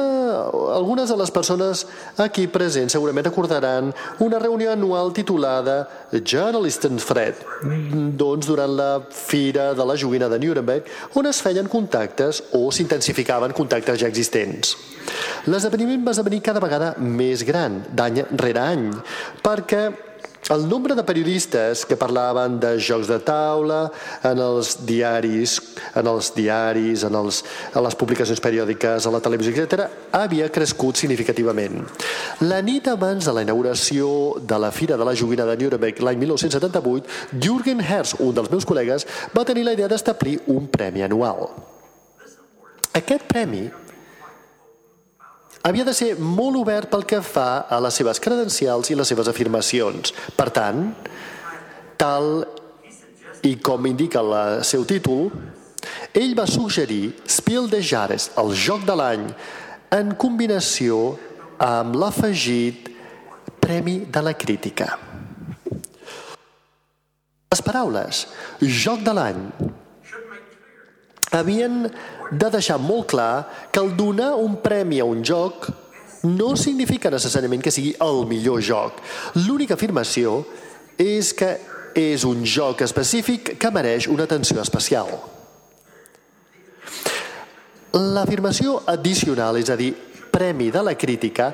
[0.75, 1.85] algunes de les persones
[2.23, 3.93] aquí presents segurament recordaran
[4.25, 7.41] una reunió anual titulada Journalist and Fred,
[8.21, 13.55] doncs durant la Fira de la Joguina de Nuremberg, on es feien contactes o s'intensificaven
[13.57, 14.77] contactes ja existents.
[15.51, 18.87] L'esdeveniment va esdevenir cada vegada més gran, d'any rere any,
[19.45, 19.89] perquè
[20.51, 23.85] el nombre de periodistes que parlaven de jocs de taula
[24.27, 25.57] en els diaris,
[25.95, 29.87] en els diaris, en, els, en les publicacions periòdiques, a la televisió, etc.,
[30.19, 31.85] havia crescut significativament.
[32.43, 34.11] La nit abans de la inauguració
[34.43, 38.67] de la Fira de la Joguina de Nuremberg l'any 1978, Jürgen Herz, un dels meus
[38.67, 41.47] col·legues, va tenir la idea d'establir un premi anual.
[42.99, 43.69] Aquest premi
[45.63, 49.29] havia de ser molt obert pel que fa a les seves credencials i les seves
[49.29, 50.15] afirmacions.
[50.37, 50.91] Per tant,
[52.01, 52.45] tal
[53.47, 55.29] i com indica el seu títol,
[56.17, 59.29] ell va suggerir Spiel de Jares, el joc de l'any,
[59.97, 61.17] en combinació
[61.61, 62.89] amb l'afegit
[63.61, 64.95] Premi de la Crítica.
[67.51, 68.25] Les paraules
[68.63, 69.41] joc de l'any
[71.31, 71.85] havien
[72.31, 75.71] de deixar molt clar que el donar un premi a un joc
[76.27, 79.01] no significa necessàriament que sigui el millor joc.
[79.47, 80.43] L'única afirmació
[81.01, 81.55] és que
[81.97, 85.09] és un joc específic que mereix una atenció especial.
[87.91, 89.95] L'afirmació addicional, és a dir,
[90.31, 91.51] premi de la crítica,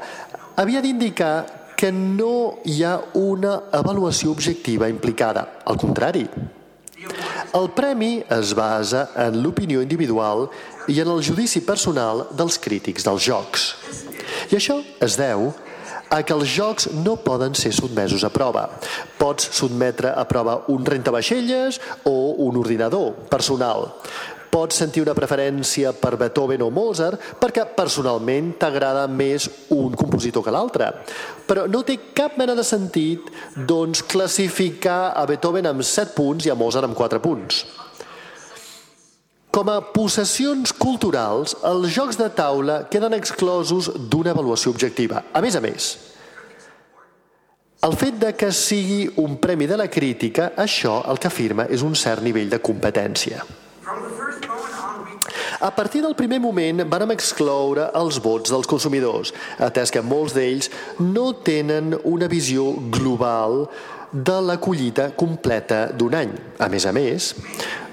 [0.56, 5.60] havia d'indicar que no hi ha una avaluació objectiva implicada.
[5.64, 6.26] Al contrari,
[7.56, 10.48] el premi es basa en l'opinió individual
[10.92, 13.70] i en el judici personal dels crítics dels jocs.
[14.50, 15.50] I això es deu
[16.10, 18.68] a que els jocs no poden ser sotmesos a prova.
[19.18, 23.90] Pots sotmetre a prova un rentavaixelles o un ordinador personal
[24.56, 30.54] pots sentir una preferència per Beethoven o Mozart perquè personalment t'agrada més un compositor que
[30.54, 30.88] l'altre.
[31.44, 33.28] Però no té cap mena de sentit
[33.68, 37.66] doncs, classificar a Beethoven amb 7 punts i a Mozart amb 4 punts.
[39.52, 45.22] Com a possessions culturals, els jocs de taula queden exclosos d'una avaluació objectiva.
[45.32, 45.90] A més a més,
[47.86, 51.84] el fet de que sigui un premi de la crítica, això el que afirma és
[51.84, 53.44] un cert nivell de competència.
[55.60, 60.68] A partir del primer moment vàrem excloure els vots dels consumidors, atès que molts d'ells
[61.00, 63.64] no tenen una visió global
[64.12, 66.34] de la collita completa d'un any.
[66.60, 67.32] A més a més,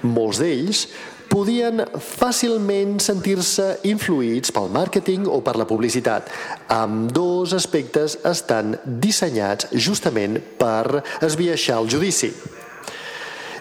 [0.04, 0.84] molts d'ells
[1.32, 6.28] podien fàcilment sentir-se influïts pel màrqueting o per la publicitat.
[6.68, 12.30] Amb dos aspectes estan dissenyats justament per esbiaixar el judici.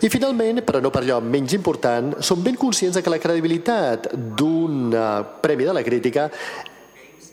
[0.03, 4.91] I finalment, però no per allò menys important, som ben conscients que la credibilitat d'un
[5.39, 6.25] premi de la crítica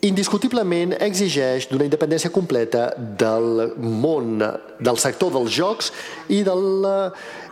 [0.06, 4.38] indiscutiblement exigeix d'una independència completa del món,
[4.78, 5.90] del sector dels jocs
[6.30, 6.86] i del,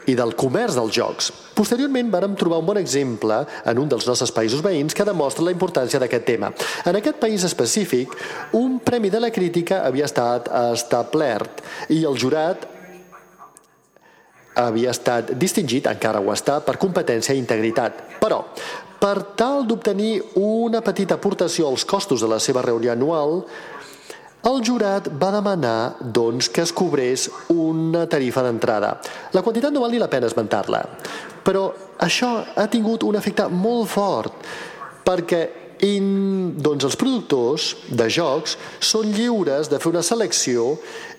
[0.07, 1.33] i del comerç dels jocs.
[1.59, 5.53] Posteriorment vàrem trobar un bon exemple en un dels nostres països veïns que demostra la
[5.53, 6.55] importància d'aquest tema.
[6.87, 8.15] En aquest país específic,
[8.55, 12.78] un premi de la crítica havia estat establert i el jurat
[14.59, 18.05] havia estat distingit, encara ho està, per competència i integritat.
[18.21, 18.43] Però,
[18.99, 23.45] per tal d'obtenir una petita aportació als costos de la seva reunió anual,
[24.49, 28.95] el jurat va demanar doncs, que es cobrés una tarifa d'entrada.
[29.35, 30.83] La quantitat no val ni la pena esmentar-la,
[31.45, 31.69] però
[31.99, 34.47] això ha tingut un efecte molt fort,
[35.05, 35.43] perquè
[35.87, 40.75] in, doncs els productors de jocs són lliures de fer una selecció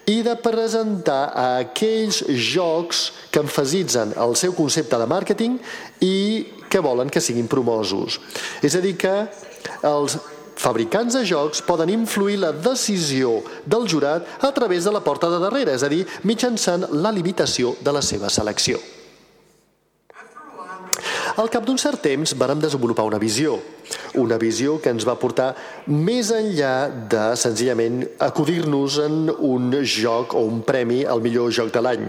[0.10, 5.60] i de presentar aquells jocs que emfasitzen el seu concepte de màrqueting
[6.06, 6.18] i
[6.70, 8.20] que volen que siguin promosos.
[8.66, 9.16] És a dir, que
[9.86, 10.18] els
[10.60, 15.40] fabricants de jocs poden influir la decisió del jurat a través de la porta de
[15.42, 18.99] darrere, és a dir, mitjançant la limitació de la seva selecció.
[21.40, 23.54] Al cap d'un cert temps vàrem desenvolupar una visió,
[24.20, 25.54] una visió que ens va portar
[25.88, 31.84] més enllà de senzillament acudir-nos en un joc o un premi al millor joc de
[31.86, 32.02] l'any.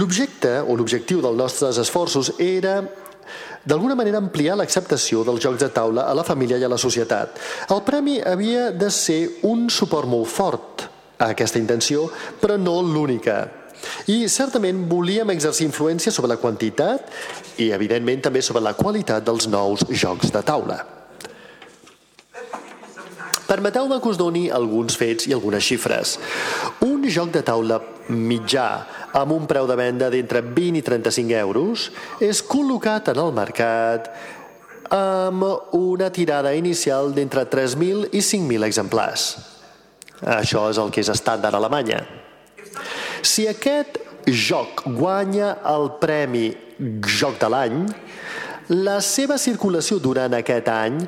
[0.00, 2.78] L'objecte o l'objectiu dels nostres esforços era
[3.68, 7.36] d'alguna manera ampliar l'acceptació dels jocs de taula a la família i a la societat.
[7.68, 10.86] El premi havia de ser un suport molt fort
[11.18, 12.08] a aquesta intenció,
[12.40, 13.42] però no l'única.
[14.12, 17.08] I certament volíem exercir influència sobre la quantitat
[17.58, 20.82] i, evidentment, també sobre la qualitat dels nous jocs de taula.
[23.44, 26.16] Permeteu-me que us doni alguns fets i algunes xifres.
[26.86, 27.76] Un joc de taula
[28.08, 28.68] mitjà
[29.14, 31.90] amb un preu de venda d'entre 20 i 35 euros
[32.24, 34.08] és col·locat en el mercat
[34.94, 35.44] amb
[35.76, 39.28] una tirada inicial d'entre 3.000 i 5.000 exemplars.
[40.24, 42.00] Això és el que és estàndard a Alemanya.
[43.24, 46.50] Si aquest joc guanya el premi
[47.08, 47.78] Joc de l'any,
[48.72, 50.98] la seva circulació durant aquest any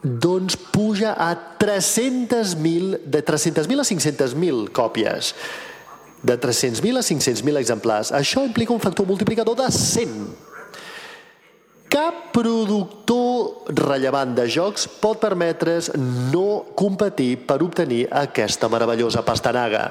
[0.00, 5.34] doncs puja a 300.000, de 300.000 a 500.000 còpies.
[6.22, 8.12] De 300.000 a 500.000 exemplars.
[8.12, 10.16] Això implica un factor multiplicador de 100.
[11.90, 15.90] Cap productor rellevant de jocs pot permetre's
[16.30, 19.88] no competir per obtenir aquesta meravellosa pastanaga.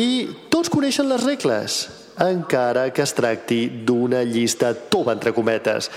[0.00, 0.10] I
[0.52, 1.80] tots coneixen les regles,
[2.20, 5.88] encara que es tracti d'una llista tova, entre cometes,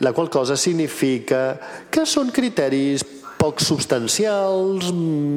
[0.00, 1.56] la qual cosa significa
[1.90, 3.04] que són criteris
[3.40, 4.90] poc substancials,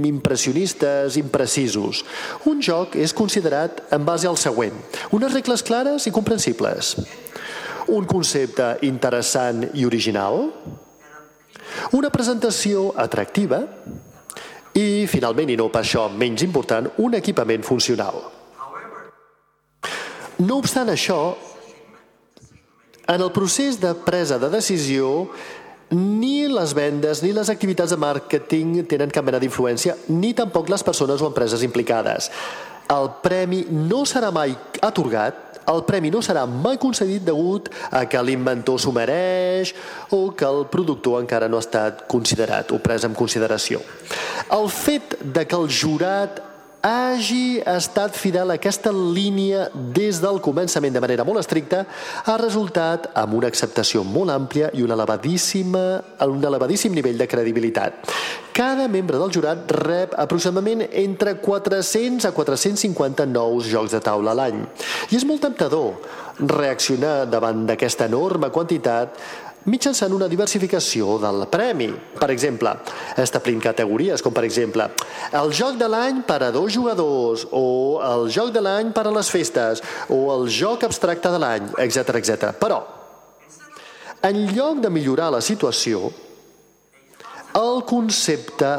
[0.03, 2.03] impressionistes, imprecisos.
[2.51, 4.75] Un joc és considerat en base al següent.
[5.15, 6.97] Unes regles clares i comprensibles.
[7.95, 10.49] Un concepte interessant i original.
[11.95, 13.63] Una presentació atractiva
[14.73, 18.19] i, finalment, i no per això menys important, un equipament funcional.
[20.43, 21.35] No obstant això,
[23.07, 25.29] en el procés de presa de decisió,
[25.93, 30.83] ni les vendes ni les activitats de màrqueting tenen cap mena d'influència, ni tampoc les
[30.83, 32.31] persones o empreses implicades.
[32.89, 38.21] El premi no serà mai atorgat el premi no serà mai concedit degut a que
[38.23, 39.73] l'inventor s'ho mereix
[40.11, 43.81] o que el productor encara no ha estat considerat o pres en consideració.
[44.51, 46.41] El fet de que el jurat
[46.83, 51.85] hagi estat fidel a aquesta línia des del començament de manera molt estricta
[52.27, 55.83] ha resultat amb una acceptació molt àmplia i un elevadíssima,
[56.27, 58.11] un elevadíssim nivell de credibilitat.
[58.53, 64.39] Cada membre del jurat rep aproximadament entre 400 a 450 nous jocs de taula a
[64.41, 64.59] l'any.
[65.09, 65.95] I és molt temptador
[66.43, 69.15] reaccionar davant d'aquesta enorme quantitat
[69.69, 71.89] mitjançant una diversificació del premi.
[72.19, 72.73] Per exemple,
[73.19, 74.89] establint categories, com per exemple
[75.33, 79.15] el joc de l'any per a dos jugadors, o el joc de l'any per a
[79.15, 82.51] les festes, o el joc abstracte de l'any, etc etc.
[82.59, 82.81] Però,
[84.23, 86.11] en lloc de millorar la situació,
[87.53, 88.69] el concepte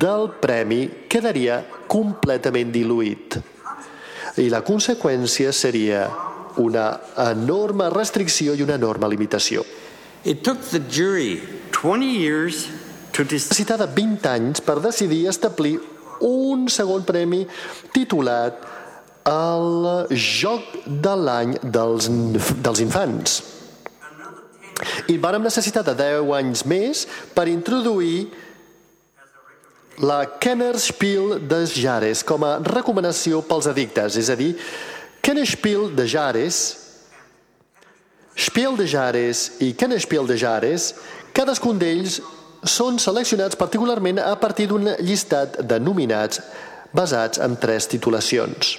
[0.00, 3.36] del premi quedaria completament diluït.
[4.42, 6.08] I la conseqüència seria
[6.58, 6.88] una
[7.22, 9.62] enorme restricció i una enorme limitació.
[10.26, 12.66] It took the jury 20 years
[13.12, 13.78] to decide.
[13.78, 15.78] de 20 anys per decidir establir
[16.20, 17.44] un segon premi
[17.94, 18.58] titulat
[19.22, 22.08] el Joc de l'any dels,
[22.58, 23.36] dels infants.
[25.06, 28.26] I vàrem necessitar de 10 anys més per introduir
[30.02, 34.56] la Kennerspiel de Jares com a recomanació pels addictes, és a dir,
[35.22, 36.85] Kennerspiel de Jares
[38.36, 40.90] Spiel de Jares i Kennespiel de Jares,
[41.32, 42.18] cadascun d'ells
[42.68, 46.42] són seleccionats particularment a partir d'un llistat de nominats
[46.92, 48.76] basats en tres titulacions.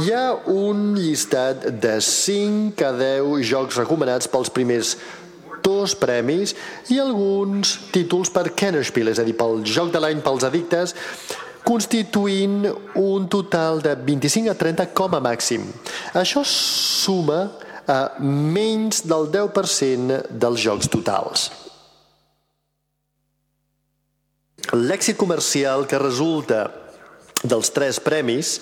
[0.00, 4.94] Hi ha un llistat de 5 a 10 jocs recomanats pels primers
[5.64, 6.54] dos premis
[6.90, 10.94] i alguns títols per Kennerspiel, és a dir, pel joc de l'any pels addictes,
[11.64, 12.64] constituint
[12.98, 15.66] un total de 25 a 30 com a màxim.
[16.16, 17.42] Això suma
[17.90, 21.50] a menys del 10% dels jocs totals.
[24.70, 26.68] L'èxit comercial que resulta
[27.42, 28.58] dels tres premis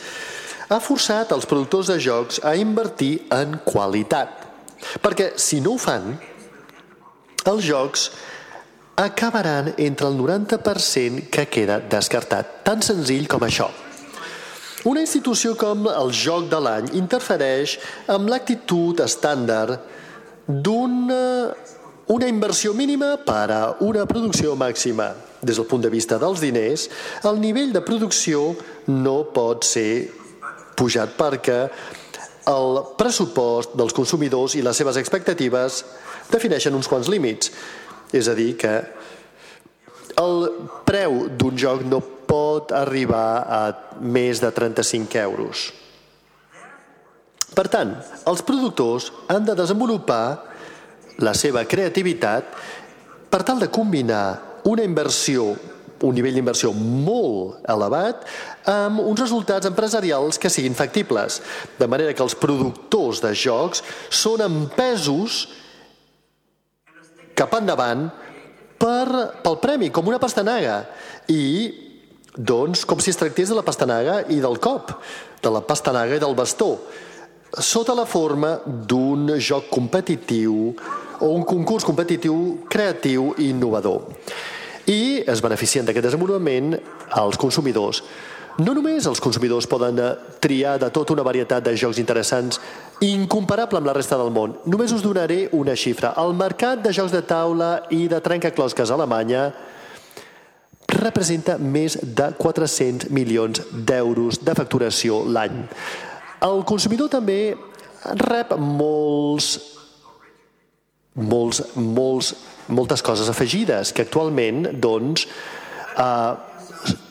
[0.68, 4.46] ha forçat els productors de jocs a invertir en qualitat.
[5.03, 6.14] Perquè si no ho fan,
[7.47, 8.09] els jocs
[8.99, 12.64] acabaran entre el 90% que queda descartat.
[12.66, 13.68] Tan senzill com això.
[14.89, 17.78] Una institució com el Joc de l'Any interfereix
[18.14, 19.78] amb l'actitud estàndard
[20.49, 21.24] d'una
[22.09, 25.11] una inversió mínima per a una producció màxima.
[25.43, 26.89] Des del punt de vista dels diners,
[27.28, 28.55] el nivell de producció
[28.89, 30.09] no pot ser
[30.78, 31.59] pujat perquè
[32.49, 35.82] el pressupost dels consumidors i les seves expectatives
[36.33, 37.53] defineixen uns quants límits.
[38.12, 38.72] És a dir, que
[40.18, 40.49] el
[40.89, 43.62] preu d'un joc no pot arribar a
[44.01, 45.68] més de 35 euros.
[47.55, 47.95] Per tant,
[48.29, 50.24] els productors han de desenvolupar
[51.24, 52.53] la seva creativitat
[53.29, 55.55] per tal de combinar una inversió
[56.07, 58.26] un nivell d'inversió molt elevat
[58.70, 61.41] amb uns resultats empresarials que siguin factibles.
[61.79, 65.49] De manera que els productors de jocs són empesos
[67.39, 68.09] cap endavant
[68.78, 69.07] per,
[69.43, 70.82] pel premi, com una pastanaga.
[71.30, 71.45] I,
[72.34, 74.97] doncs, com si es tractés de la pastanaga i del cop,
[75.43, 76.76] de la pastanaga i del bastó,
[77.59, 80.74] sota la forma d'un joc competitiu
[81.18, 84.05] o un concurs competitiu creatiu i innovador.
[84.89, 86.76] I es beneficien d'aquest desenvolupament
[87.18, 88.03] els consumidors.
[88.59, 90.11] No només els consumidors poden eh,
[90.42, 92.59] triar de tota una varietat de jocs interessants
[93.06, 94.56] incomparable amb la resta del món.
[94.66, 96.11] Només us donaré una xifra.
[96.18, 99.44] El mercat de jocs de taula i de trencaclosques a Alemanya
[100.98, 105.62] representa més de 400 milions d'euros de facturació l'any.
[106.42, 107.54] El consumidor també
[108.26, 109.59] rep molts
[111.18, 112.34] molts, molts,
[112.70, 115.26] moltes coses afegides que actualment doncs,
[115.98, 116.47] eh,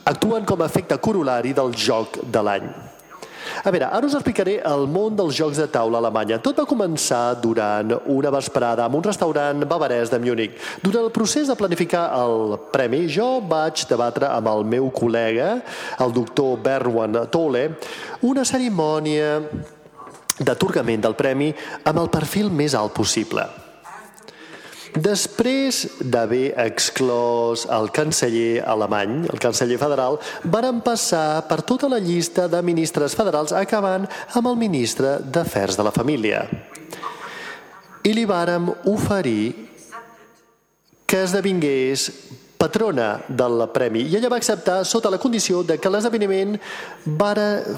[0.07, 2.69] actuen com a efecte corolari del joc de l'any.
[3.63, 6.37] A veure, ara us explicaré el món dels jocs de taula a Alemanya.
[6.43, 10.55] Tot va començar durant una vesprada en un restaurant bavarès de Múnich.
[10.83, 15.53] Durant el procés de planificar el premi, jo vaig debatre amb el meu col·lega,
[16.03, 17.69] el doctor Berwan Tolle,
[18.27, 19.39] una cerimònia
[20.37, 21.53] d'atorgament del premi
[21.83, 23.47] amb el perfil més alt possible.
[24.97, 30.17] Després d'haver exclòs el canceller alemany, el canceller federal,
[30.49, 35.85] varen passar per tota la llista de ministres federals acabant amb el ministre d'Afers de
[35.85, 36.41] la Família.
[38.07, 39.53] I li vàrem oferir
[41.05, 42.09] que esdevingués
[42.57, 46.55] patrona del premi i ella va acceptar sota la condició de que l'esdeveniment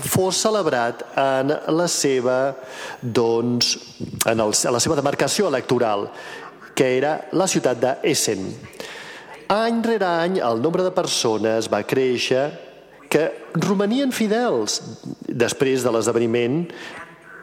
[0.08, 2.38] fos celebrat en la seva
[3.02, 3.76] doncs,
[4.24, 6.08] en, el, en la seva demarcació electoral
[6.80, 8.46] que era la ciutat d'Essen.
[9.52, 12.46] Any rere any el nombre de persones va créixer
[13.12, 13.26] que
[13.66, 14.78] romanien fidels
[15.28, 16.62] després de l'esdeveniment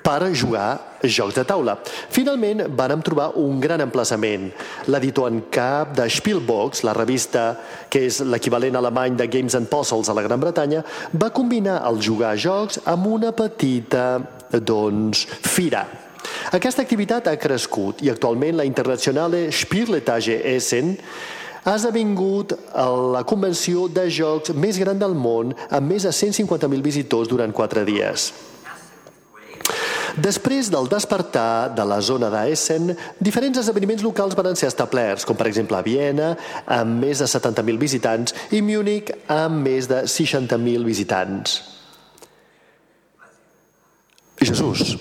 [0.06, 0.68] per jugar
[1.02, 1.74] jocs de taula.
[2.14, 4.46] Finalment, vàrem trobar un gran emplaçament.
[4.86, 7.48] L'editor en cap de Spielbox, la revista
[7.90, 12.00] que és l'equivalent alemany de Games and Puzzles a la Gran Bretanya, va combinar el
[12.00, 14.08] jugar a jocs amb una petita,
[14.62, 15.84] doncs, fira
[16.56, 20.94] aquesta activitat ha crescut i actualment la Internationale Spieletage Essen
[21.66, 22.52] ha esdevingut
[23.12, 27.82] la convenció de jocs més gran del món amb més de 150.000 visitors durant quatre
[27.88, 28.30] dies.
[30.16, 35.50] Després del despertar de la zona d'Essen, diferents esdeveniments locals van ser establerts, com per
[35.50, 36.30] exemple a Viena,
[36.64, 41.58] amb més de 70.000 visitants, i Múnich, amb més de 60.000 visitants.
[44.40, 44.96] Jesús,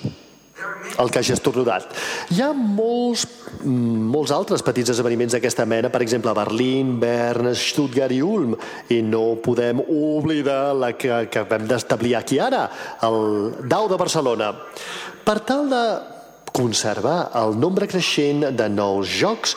[0.98, 1.90] el que hagi estornudat.
[2.34, 3.26] Hi ha molts,
[3.64, 8.56] molts altres petits esdeveniments d'aquesta mena, per exemple, Berlín, Bern, Stuttgart i Ulm,
[8.92, 12.66] i no podem oblidar la que, que vam d'establir aquí ara,
[13.06, 14.52] el Dau de Barcelona.
[15.26, 15.84] Per tal de
[16.56, 19.56] conservar el nombre creixent de nous jocs,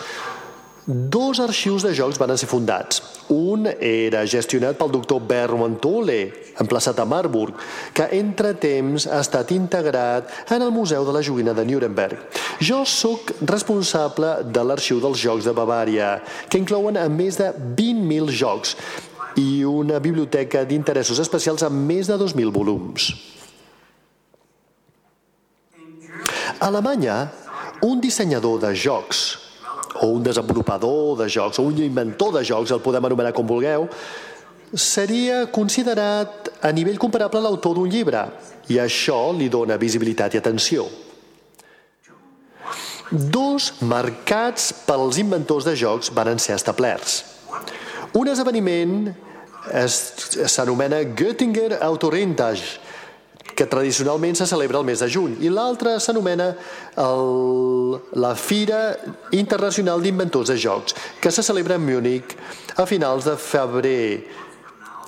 [0.90, 3.04] Dos arxius de jocs van ser fundats.
[3.30, 7.54] Un era gestionat pel doctor Berman Tolle, emplaçat a Marburg,
[7.94, 12.24] que entre temps ha estat integrat en el Museu de la Joguina de Nuremberg.
[12.58, 16.08] Jo sóc responsable de l'arxiu dels Jocs de Bavària,
[16.50, 18.72] que inclouen a més de 20.000 jocs
[19.38, 23.12] i una biblioteca d'interessos especials amb més de 2.000 volums.
[26.58, 27.20] A Alemanya,
[27.86, 29.49] un dissenyador de jocs
[29.96, 33.88] o un desenvolupador de jocs, o un inventor de jocs, el podem anomenar com vulgueu,
[34.74, 38.28] seria considerat a nivell comparable a l'autor d'un llibre,
[38.70, 40.86] i això li dona visibilitat i atenció.
[43.10, 47.24] Dos mercats pels inventors de jocs van ser establerts.
[48.14, 49.10] Un esdeveniment
[49.90, 52.78] s'anomena Göttinger Autorentage,
[53.60, 56.54] que tradicionalment se celebra el mes de juny, i l'altre s'anomena
[58.24, 58.84] la Fira
[59.36, 62.38] Internacional d'Inventors de Jocs, que se celebra a Múnich
[62.80, 64.06] a finals de febrer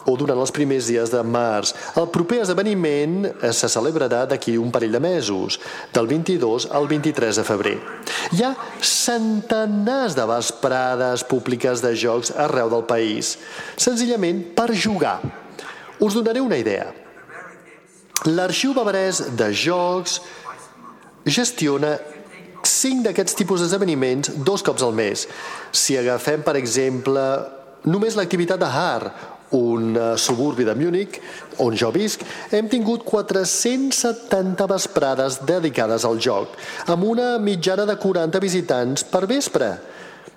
[0.04, 1.72] o durant els primers dies de març.
[1.95, 5.60] El proper esdeveniment se celebrarà d'aquí un parell de mesos,
[5.93, 7.78] del 22 al 23 de febrer.
[8.36, 13.38] Hi ha centenars de vesprades públiques de jocs arreu del país,
[13.78, 15.22] senzillament per jugar.
[16.02, 16.89] Us donaré una idea.
[18.30, 20.19] L'Arxiu Bavarès de Jocs
[21.26, 21.95] gestiona
[22.61, 25.24] cinc d'aquests tipus d'esdeveniments dos cops al mes.
[25.74, 27.24] Si agafem, per exemple,
[27.89, 29.09] només l'activitat de HAR,
[29.57, 31.17] un eh, suburbi de Múnich,
[31.65, 32.22] on jo visc,
[32.53, 36.53] hem tingut 470 vesprades dedicades al joc,
[36.93, 39.74] amb una mitjana de 40 visitants per vespre.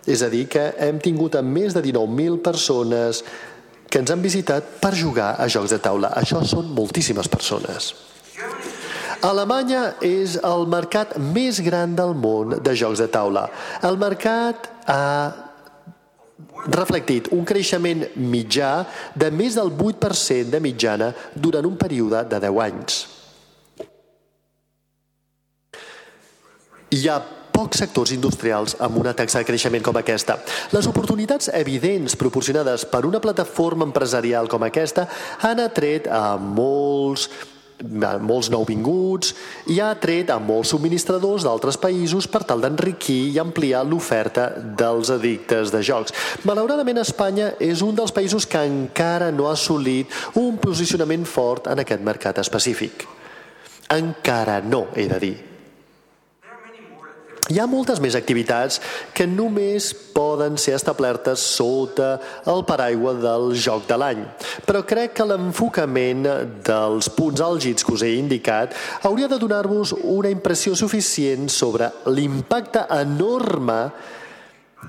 [0.09, 3.23] És a dir, que hem tingut amb més de 19.000 persones
[3.89, 6.13] que ens han visitat per jugar a jocs de taula.
[6.19, 7.93] Això són moltíssimes persones.
[9.25, 13.47] Alemanya és el mercat més gran del món de jocs de taula.
[13.87, 15.05] El mercat ha
[16.75, 18.85] reflectit un creixement mitjà
[19.17, 23.01] de més del 8% de mitjana durant un període de 10 anys.
[26.95, 27.19] Hi ha
[27.55, 30.41] pocs sectors industrials amb una taxa de creixement com aquesta.
[30.75, 35.07] Les oportunitats evidents proporcionades per una plataforma empresarial com aquesta
[35.47, 37.29] han atret a molts
[37.85, 39.33] molts nouvinguts
[39.73, 45.11] i ha tret a molts subministradors d'altres països per tal d'enriquir i ampliar l'oferta dels
[45.11, 46.15] addictes de jocs.
[46.45, 51.83] Malauradament, Espanya és un dels països que encara no ha assolit un posicionament fort en
[51.83, 53.05] aquest mercat específic.
[53.91, 55.54] Encara no, he de dir.
[57.53, 58.79] Hi ha moltes més activitats
[59.13, 62.15] que només poden ser establertes sota
[62.49, 64.23] el paraigua del joc de l'any.
[64.65, 66.25] Però crec que l'enfocament
[66.65, 68.73] dels punts àlgids que us he indicat
[69.05, 73.81] hauria de donar-vos una impressió suficient sobre l'impacte enorme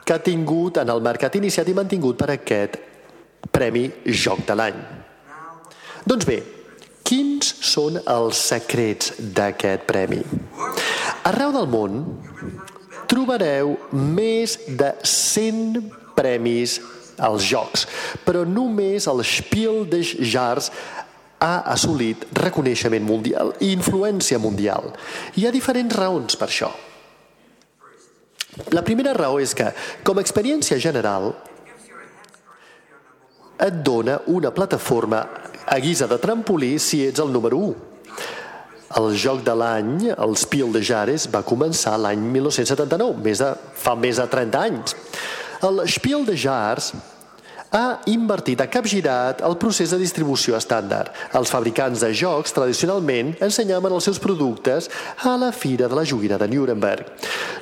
[0.06, 2.80] que ha tingut en el mercat iniciat i mantingut per aquest
[3.52, 4.80] Premi Joc de l'any.
[6.08, 6.40] Doncs bé,
[7.04, 10.22] quins són els secrets d'aquest premi?
[11.26, 12.00] Arreu del món
[13.10, 15.80] trobareu més de 100
[16.18, 16.80] premis
[17.18, 17.86] als jocs,
[18.26, 20.72] però només el Spiel des Jahres
[21.40, 24.92] ha assolit reconeixement mundial i influència mundial.
[25.36, 26.72] Hi ha diferents raons per això.
[28.72, 29.68] La primera raó és que,
[30.04, 31.34] com a experiència general,
[33.60, 35.26] et dona una plataforma
[35.66, 37.95] a guisa de trampolí si ets el número 1
[38.94, 43.96] el joc de l'any, el Spiel de Jares, va començar l'any 1979, més de, fa
[43.98, 44.96] més de 30 anys.
[45.66, 46.92] El Spiel de Jars
[47.76, 51.12] ha invertit, ha capgirat el procés de distribució estàndard.
[51.36, 54.88] Els fabricants de jocs tradicionalment ensenyaven els seus productes
[55.26, 57.10] a la Fira de la Joguina de Nuremberg.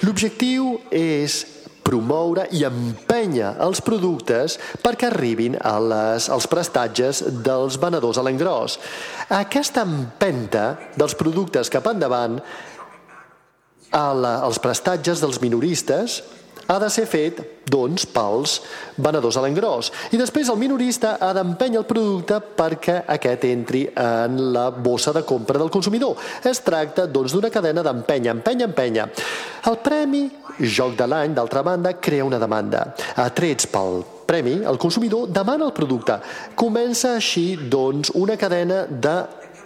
[0.03, 1.39] L'objectiu és
[1.83, 8.79] promoure i empènyer els productes perquè arribin a les, als prestatges dels venedors a l'engròs.
[9.33, 12.39] Aquesta empenta dels productes cap endavant
[13.93, 16.21] a la, als prestatges dels minoristes
[16.73, 18.57] ha de ser fet, doncs, pels
[18.97, 19.91] venedors a l'engròs.
[20.13, 25.23] I després el minorista ha d'empènyer el producte perquè aquest entri en la bossa de
[25.27, 26.17] compra del consumidor.
[26.43, 29.09] Es tracta, doncs, d'una cadena d'empenya, empenya, empenya.
[29.69, 30.25] El premi
[30.59, 32.83] Joc de l'any, d'altra banda, crea una demanda.
[33.17, 36.19] Atrets pel premi, el consumidor demana el producte.
[36.55, 39.15] Comença així, doncs, una cadena de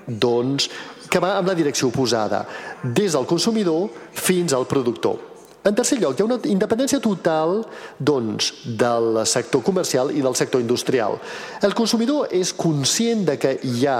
[0.08, 0.70] doncs,
[1.12, 2.46] que va en la direcció oposada,
[2.84, 5.27] des del consumidor fins al productor.
[5.68, 7.62] En tercer lloc, hi ha una independència total
[8.00, 11.18] doncs, del sector comercial i del sector industrial.
[11.62, 14.00] El consumidor és conscient de que hi ha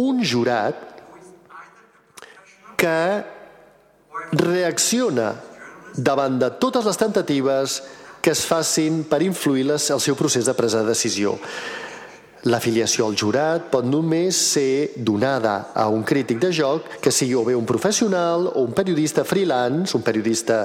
[0.00, 0.88] un jurat
[2.80, 2.98] que
[4.32, 5.34] reacciona
[5.96, 7.80] davant de totes les tentatives
[8.20, 11.36] que es facin per influir el seu procés de presa de decisió.
[12.48, 17.44] L'afiliació al jurat pot només ser donada a un crític de joc que sigui o
[17.44, 20.62] bé un professional o un periodista freelance, un periodista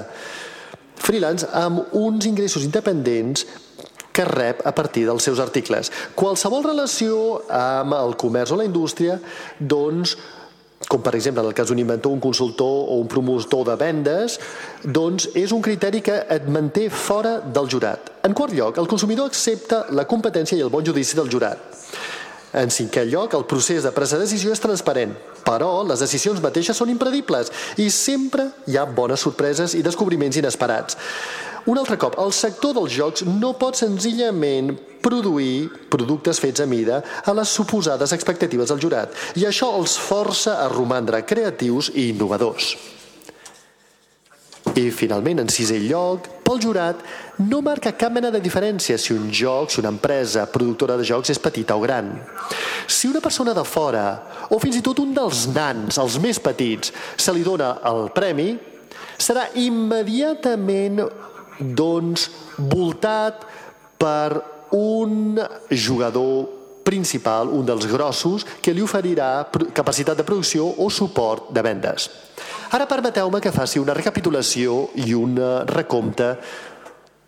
[0.96, 3.44] freelance amb uns ingressos independents
[4.16, 5.92] que rep a partir dels seus articles.
[6.16, 9.18] Qualsevol relació amb el comerç o la indústria,
[9.60, 10.16] doncs,
[10.88, 14.38] com per exemple en el cas d'un inventor, un consultor o un promotor de vendes,
[14.84, 18.12] doncs és un criteri que et manté fora del jurat.
[18.28, 21.58] En quart lloc, el consumidor accepta la competència i el bon judici del jurat.
[22.56, 26.78] En cinquè lloc, el procés de presa de decisió és transparent, però les decisions mateixes
[26.78, 27.50] són impredibles
[27.82, 30.96] i sempre hi ha bones sorpreses i descobriments inesperats.
[31.66, 34.70] Un altre cop, el sector dels jocs no pot senzillament
[35.02, 40.60] produir productes fets a mida a les suposades expectatives del jurat i això els força
[40.62, 42.76] a romandre creatius i innovadors.
[44.76, 46.98] I finalment, en sisè lloc, pel jurat,
[47.48, 51.32] no marca cap mena de diferència si un joc, si una empresa productora de jocs
[51.32, 52.10] és petita o gran.
[52.86, 54.04] Si una persona de fora,
[54.50, 58.50] o fins i tot un dels nans, els més petits, se li dona el premi,
[59.16, 61.00] serà immediatament
[61.60, 63.46] doncs, voltat
[63.98, 64.42] per
[64.76, 65.38] un
[65.70, 66.46] jugador
[66.86, 72.08] principal, un dels grossos, que li oferirà capacitat de producció o suport de vendes.
[72.76, 75.34] Ara permeteu-me que faci una recapitulació i un
[75.70, 76.34] recompte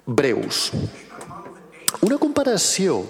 [0.07, 0.69] breus.
[2.07, 3.03] Una comparació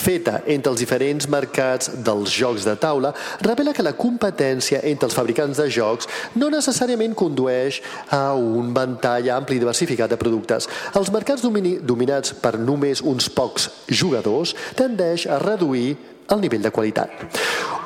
[0.00, 3.12] feta entre els diferents mercats dels jocs de taula
[3.44, 6.08] revela que la competència entre els fabricants de jocs
[6.40, 7.82] no necessàriament condueix
[8.16, 10.68] a un ventall ampli i diversificat de productes.
[10.96, 15.96] Els mercats dominats per només uns pocs jugadors tendeix a reduir
[16.30, 17.26] el nivell de qualitat.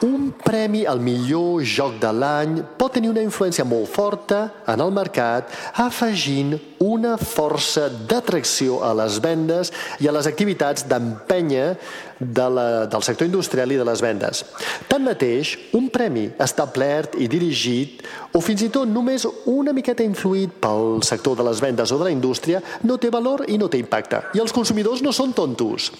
[0.04, 4.92] Un premi al millor joc de l'any pot tenir una influència molt forta en el
[4.92, 5.48] mercat,
[5.80, 6.52] afegint
[6.84, 9.70] una força d'atracció a les vendes
[10.04, 11.70] i a les activitats d'empenya
[12.18, 14.44] de la, del sector industrial i de les vendes.
[14.90, 21.00] Tanmateix, un premi establert i dirigit, o fins i tot només una miqueta influït pel
[21.06, 24.20] sector de les vendes o de la indústria, no té valor i no té impacte.
[24.36, 25.92] I els consumidors no són tontos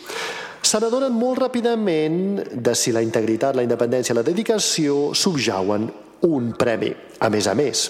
[0.65, 5.91] se n'adonen molt ràpidament de si la integritat, la independència, la dedicació subjauen
[6.25, 6.93] un premi.
[7.21, 7.89] A més a més,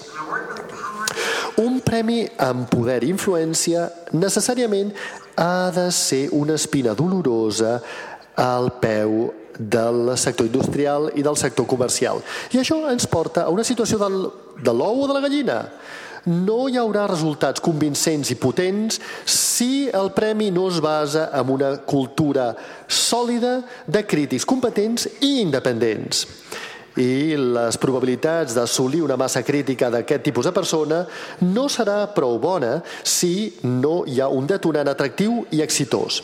[1.63, 4.91] un premi amb poder i influència necessàriament
[5.39, 7.79] ha de ser una espina dolorosa
[8.35, 12.19] al peu del sector industrial i del sector comercial.
[12.51, 14.25] I això ens porta a una situació del,
[14.59, 15.61] de l'ou o de la gallina
[16.25, 18.99] no hi haurà resultats convincents i potents
[19.29, 22.51] si el premi no es basa en una cultura
[22.87, 26.25] sòlida de crítics competents i independents
[27.01, 31.03] i les probabilitats d'assolir una massa crítica d'aquest tipus de persona
[31.41, 36.21] no serà prou bona si no hi ha un detonant atractiu i exitós.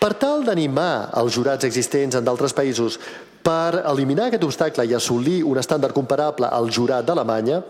[0.00, 2.98] Per tal d'animar els jurats existents en d'altres països
[3.46, 7.60] per eliminar aquest obstacle i assolir un estàndard comparable al jurat d'Alemanya,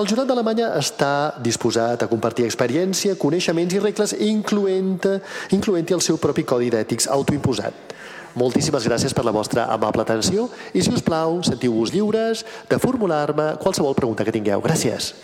[0.00, 5.18] el jurat d'Alemanya està disposat a compartir experiència, coneixements i regles, incloent-hi
[5.58, 7.97] incloent el seu propi codi d'ètics autoimposat.
[8.36, 13.54] Moltíssimes gràcies per la vostra amable atenció i, si us plau, sentiu-vos lliures de formular-me
[13.62, 14.60] qualsevol pregunta que tingueu.
[14.64, 15.14] Gràcies.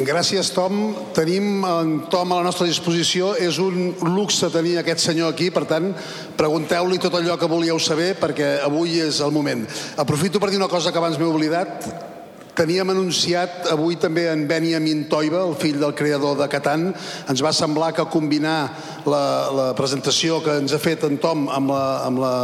[0.00, 0.94] Gràcies, Tom.
[1.12, 3.34] Tenim en Tom a la nostra disposició.
[3.36, 5.90] És un luxe tenir aquest senyor aquí, per tant,
[6.38, 9.66] pregunteu-li tot allò que volíeu saber, perquè avui és el moment.
[10.00, 12.09] Aprofito per dir una cosa que abans m'he oblidat.
[12.58, 16.88] Teníem anunciat avui també en Benjamin Toiba, el fill del creador de Catan.
[17.30, 18.58] Ens va semblar que combinar
[19.06, 19.22] la,
[19.54, 22.34] la presentació que ens ha fet en Tom amb la, amb la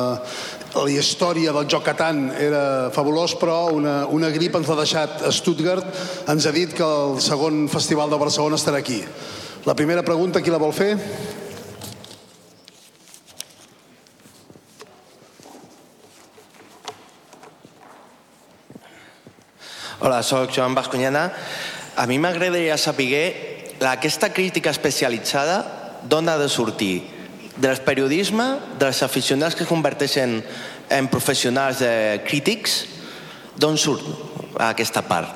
[0.77, 5.33] la història del joc Catan era fabulós, però una, una grip ens l'ha deixat a
[5.33, 5.89] Stuttgart.
[6.29, 9.01] Ens ha dit que el segon festival de Barcelona estarà aquí.
[9.65, 10.93] La primera pregunta, qui la vol fer?
[19.99, 21.33] Hola, sóc Joan Bascunyana.
[21.97, 25.63] A mi m'agradaria saber aquesta crítica especialitzada
[26.05, 27.01] d'on ha de sortir
[27.57, 28.45] del periodisme,
[28.77, 30.43] dels aficionats que es converteixen
[30.93, 32.75] en professionals de crítics,
[33.57, 34.05] d'on surt
[34.61, 35.33] aquesta part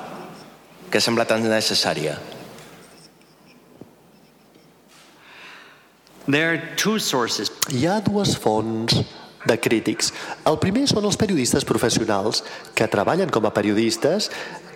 [0.93, 2.19] que sembla tan necessària?
[6.29, 7.49] There are two sources.
[7.73, 9.01] Hi ha dues fonts
[9.45, 10.11] de crítics.
[10.47, 12.43] El primer són els periodistes professionals
[12.77, 14.29] que treballen com a periodistes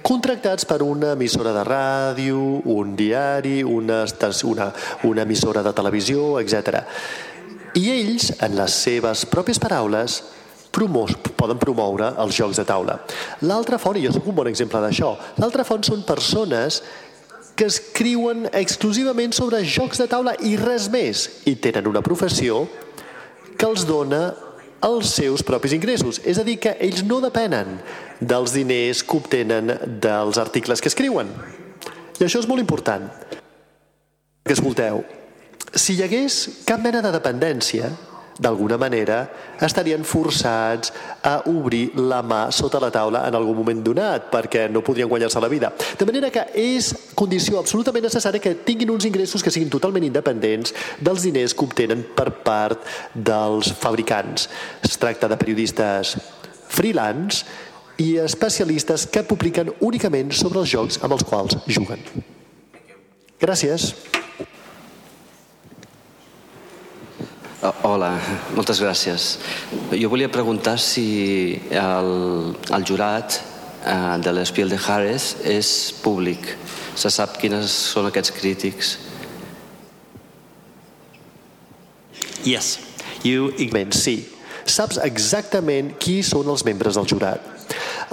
[0.06, 2.40] contractats per una emissora de ràdio,
[2.70, 4.04] un diari, una,
[4.46, 4.72] una,
[5.04, 6.84] una emissora de televisió, etc.
[7.76, 10.20] I ells, en les seves pròpies paraules,
[10.76, 13.00] promous, poden promoure els jocs de taula.
[13.48, 16.82] L'altra font, i jo soc un bon exemple d'això, l'altra font són persones
[17.56, 22.66] que escriuen exclusivament sobre jocs de taula i res més, i tenen una professió
[23.56, 24.28] que els dona
[24.84, 26.20] els seus propis ingressos.
[26.26, 27.80] És a dir, que ells no depenen
[28.20, 31.32] dels diners que obtenen dels articles que escriuen.
[32.20, 33.08] I això és molt important.
[34.46, 35.04] Que escolteu,
[35.76, 37.90] si hi hagués cap mena de dependència,
[38.40, 39.22] d'alguna manera
[39.64, 40.92] estarien forçats
[41.24, 45.40] a obrir la mà sota la taula en algun moment donat perquè no podrien guanyar-se
[45.40, 45.72] la vida.
[45.98, 50.76] De manera que és condició absolutament necessària que tinguin uns ingressos que siguin totalment independents
[51.00, 52.84] dels diners que obtenen per part
[53.16, 54.50] dels fabricants.
[54.84, 56.18] Es tracta de periodistes
[56.68, 57.46] freelance
[57.98, 62.04] i especialistes que publiquen únicament sobre els jocs amb els quals juguen.
[63.40, 63.94] Gràcies.
[67.66, 68.12] Hola,
[68.54, 69.24] moltes gràcies.
[69.98, 72.10] Jo volia preguntar si el,
[72.54, 75.70] el jurat eh, de l'Espiel de Harris és
[76.04, 76.52] públic.
[76.94, 78.94] Se sap quines són aquests crítics?
[82.46, 82.78] Yes.
[83.26, 83.50] You...
[83.98, 84.20] Sí.
[84.66, 87.42] Saps exactament qui són els membres del jurat.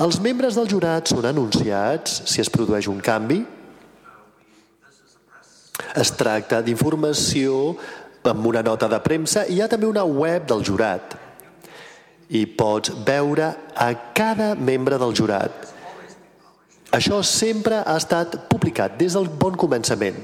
[0.00, 3.42] Els membres del jurat són anunciats si es produeix un canvi.
[6.00, 7.74] Es tracta d'informació
[8.31, 11.16] amb una nota de premsa hi ha també una web del jurat.
[12.33, 15.68] I pots veure a cada membre del jurat.
[16.93, 20.18] Això sempre ha estat publicat des del bon començament.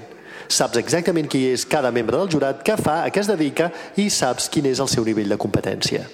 [0.48, 3.70] Saps exactament qui és cada membre del jurat, què fa, a què es dedica
[4.00, 6.06] i saps quin és el seu nivell de competència.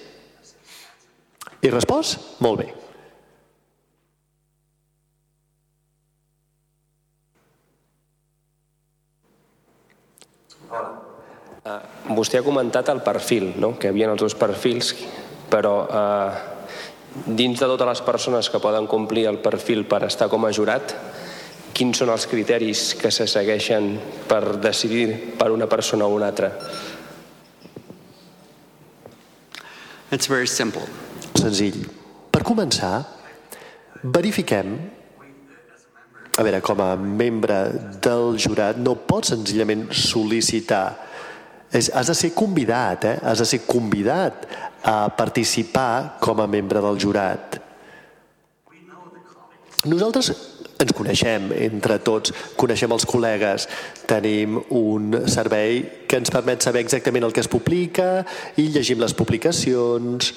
[1.63, 2.41] I respost?
[2.45, 2.84] Molt bé.
[12.13, 13.75] Vostè ha comentat el perfil, no?
[13.79, 14.93] que hi havia els dos perfils,
[15.51, 16.55] però uh,
[17.27, 20.95] dins de totes les persones que poden complir el perfil per estar com a jurat,
[21.75, 23.95] quins són els criteris que se segueixen
[24.29, 26.53] per decidir per una persona o una altra?
[30.13, 30.85] It's very simple.
[31.35, 31.81] Senzill.
[32.31, 33.01] Per començar,
[34.05, 34.77] verifiquem
[36.35, 37.57] a veure, com a membre
[38.03, 40.87] del jurat no pots senzillament sol·licitar
[41.75, 43.19] és, has de ser convidat, eh?
[43.23, 44.47] has de ser convidat
[44.87, 47.59] a participar com a membre del jurat.
[49.85, 50.31] Nosaltres
[50.81, 53.67] ens coneixem entre tots, coneixem els col·legues,
[54.09, 58.25] tenim un servei que ens permet saber exactament el que es publica
[58.61, 60.33] i llegim les publicacions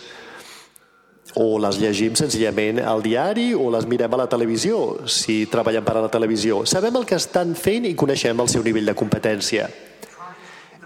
[1.37, 5.99] o les llegim senzillament al diari o les mirem a la televisió, si treballem per
[5.99, 6.63] a la televisió.
[6.65, 9.69] Sabem el que estan fent i coneixem el seu nivell de competència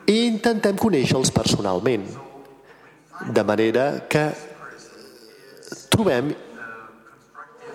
[0.09, 2.07] i intentem conèixer-los personalment.
[3.21, 4.23] De manera que
[5.93, 6.31] trobem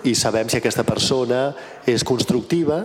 [0.06, 1.50] i sabem si aquesta persona
[1.86, 2.80] és constructiva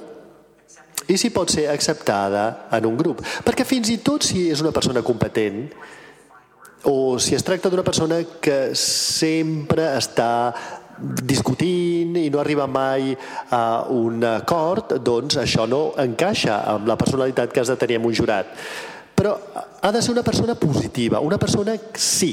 [1.11, 3.23] i si pot ser acceptada en un grup.
[3.45, 5.65] Perquè fins i tot si és una persona competent
[6.89, 10.31] o si es tracta d'una persona que sempre està
[11.01, 13.15] discutint i no arriba mai
[13.49, 18.05] a un acord, doncs això no encaixa amb la personalitat que has de tenir en
[18.05, 18.53] un jurat
[19.22, 19.38] però
[19.82, 22.32] ha de ser una persona positiva, una persona sí.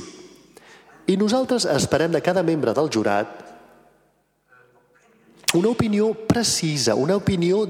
[1.04, 3.44] I nosaltres esperem de cada membre del jurat
[5.52, 7.66] una opinió precisa, una opinió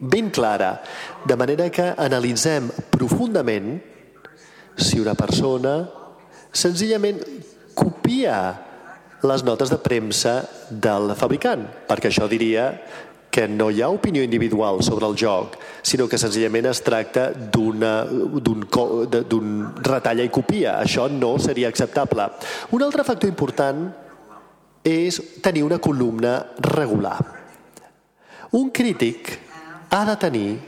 [0.00, 0.80] ben clara,
[1.28, 3.82] de manera que analitzem profundament
[4.80, 5.74] si una persona
[6.52, 7.20] senzillament
[7.76, 8.40] copia
[9.28, 10.38] les notes de premsa
[10.70, 12.70] del fabricant, perquè això diria
[13.30, 17.84] que no hi ha opinió individual sobre el joc, sinó que senzillament es tracta d'un
[19.86, 20.80] retalla i copia.
[20.82, 22.26] Això no seria acceptable.
[22.74, 23.86] Un altre factor important
[24.82, 27.18] és tenir una columna regular.
[28.58, 29.38] Un crític
[29.90, 30.58] ha de tenir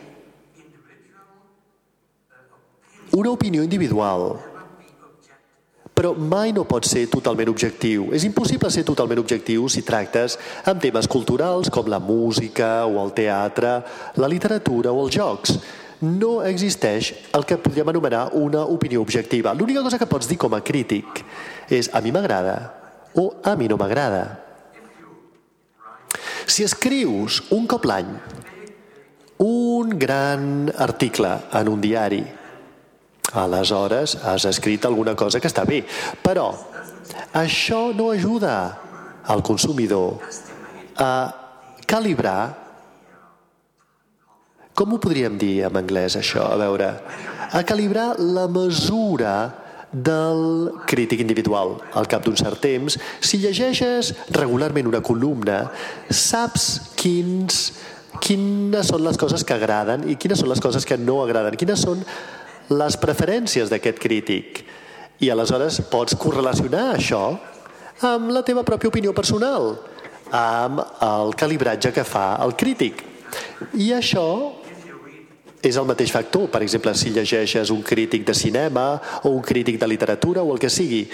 [3.13, 4.52] una opinió individual
[5.95, 8.09] però mai no pot ser totalment objectiu.
[8.17, 10.39] És impossible ser totalment objectiu si tractes
[10.69, 13.79] amb temes culturals com la música o el teatre,
[14.17, 15.57] la literatura o els jocs.
[16.03, 19.55] No existeix el que podríem anomenar una opinió objectiva.
[19.55, 21.23] L'única cosa que pots dir com a crític
[21.71, 22.57] és a mi m'agrada
[23.15, 24.25] o a mi no m'agrada.
[26.47, 28.11] Si escrius un cop l'any
[29.43, 32.23] un gran article en un diari
[33.33, 35.83] aleshores has escrit alguna cosa que està bé.
[36.23, 36.51] Però
[37.37, 38.57] això no ajuda
[39.33, 40.19] al consumidor
[41.01, 41.13] a
[41.87, 42.63] calibrar
[44.75, 46.47] com ho podríem dir en anglès, això?
[46.49, 46.89] A veure,
[47.53, 49.35] a calibrar la mesura
[49.93, 51.77] del crític individual.
[51.93, 55.67] Al cap d'un cert temps, si llegeixes regularment una columna,
[56.09, 57.67] saps quins,
[58.25, 61.85] quines són les coses que agraden i quines són les coses que no agraden, quines
[61.85, 62.01] són
[62.71, 64.63] les preferències d'aquest crític.
[65.23, 67.25] I aleshores pots correlacionar això
[68.07, 69.77] amb la teva pròpia opinió personal,
[70.35, 73.05] amb el calibratge que fa el crític.
[73.79, 74.27] I això
[75.63, 76.49] és el mateix factor.
[76.51, 78.87] Per exemple, si llegeixes un crític de cinema
[79.23, 81.07] o un crític de literatura o el que sigui,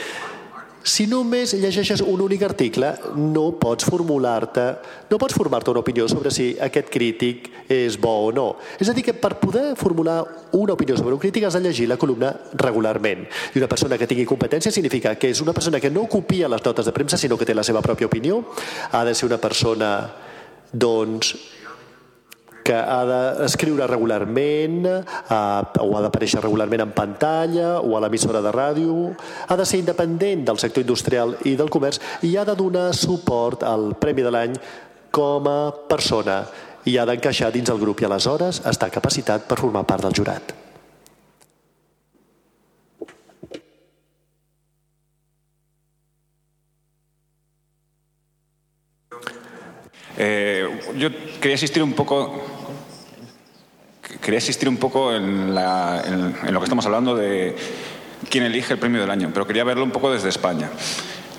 [0.88, 2.88] Si només llegeixes un únic article,
[3.20, 4.64] no pots formular-te,
[5.10, 8.46] no pots formar-te una opinió sobre si aquest crític és bo o no.
[8.80, 10.22] És a dir, que per poder formular
[10.56, 13.26] una opinió sobre un crític has de llegir la columna regularment.
[13.52, 16.64] I una persona que tingui competència significa que és una persona que no copia les
[16.64, 18.40] notes de premsa, sinó que té la seva pròpia opinió.
[18.92, 19.92] Ha de ser una persona,
[20.72, 21.34] doncs,
[22.68, 28.52] que ha d'escriure regularment eh, o ha d'aparèixer regularment en pantalla o a l'emissora de
[28.52, 29.14] ràdio,
[29.48, 33.64] ha de ser independent del sector industrial i del comerç i ha de donar suport
[33.64, 34.60] al Premi de l'any
[35.10, 36.42] com a persona
[36.84, 40.56] i ha d'encaixar dins el grup i aleshores està capacitat per formar part del jurat.
[50.20, 50.66] Eh,
[50.96, 51.10] yo
[51.40, 52.47] quería asistir un poco
[54.20, 57.56] quería insistir un poco en, la, en, en, lo que estamos hablando de
[58.28, 60.70] quién elige el premio del año, pero quería verlo un poco desde España.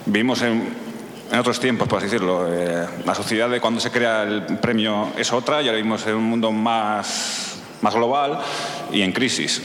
[0.06, 0.74] Vivimos en,
[1.32, 2.48] en otros tiempos, por así decirlo.
[2.50, 6.16] Eh, la sociedad de cuando se crea el premio es otra y ahora vivimos en
[6.16, 8.40] un mundo más, más global
[8.92, 9.62] y en crisis.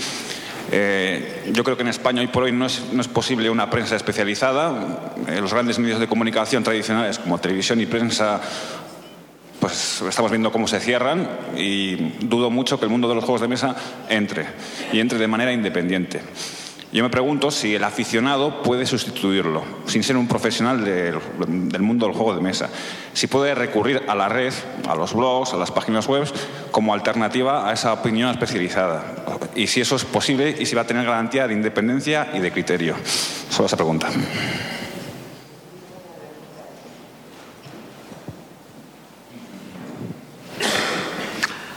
[0.71, 3.71] Eh, yo creo que en España hoy por hoy no es, no es posible una
[3.71, 5.13] prensa especializada.
[5.29, 8.41] Eh, los grandes medios de comunicación tradicionales como televisión y prensa
[9.65, 13.41] pues estamos viendo cómo se cierran y dudo mucho que el mundo de los juegos
[13.41, 13.75] de mesa
[14.11, 14.45] entre
[14.93, 16.21] y entre de manera independiente.
[16.93, 21.19] Yo me pregunto si el aficionado puede sustituirlo, sin ser un profesional del,
[21.81, 22.69] mundo del juego de mesa.
[23.15, 24.53] Si puede recurrir a la red,
[24.87, 26.31] a los blogs, a las páginas web,
[26.71, 29.15] como alternativa a esa opinión especializada.
[29.55, 32.53] Y si eso es posible y si va a tener garantía de independencia y de
[32.53, 32.97] criterio.
[33.49, 34.11] Solo esa pregunta.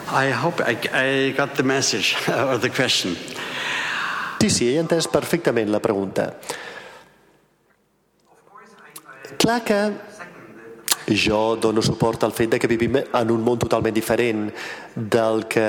[0.10, 3.16] I hope I, I got the message or the question.
[4.40, 6.34] Sí, sí, he entès perfectament la pregunta.
[9.38, 9.80] Clar que
[11.08, 14.48] jo dono suport al fet de que vivim en un món totalment diferent
[14.96, 15.68] del que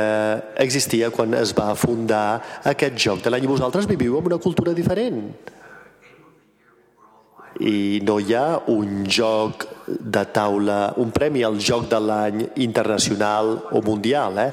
[0.57, 3.47] existia quan es va fundar aquest joc de l'any.
[3.47, 5.33] Vosaltres viviu en una cultura diferent.
[7.59, 9.67] I no hi ha un joc
[10.01, 14.39] de taula, un premi al joc de l'any internacional o mundial.
[14.39, 14.51] Eh?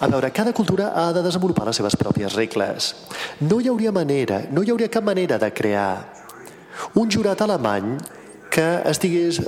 [0.00, 2.92] A veure, cada cultura ha de desenvolupar les seves pròpies regles.
[3.40, 6.12] No hi hauria manera, no hi hauria cap manera de crear
[6.94, 7.96] un jurat alemany
[8.52, 9.40] que estigués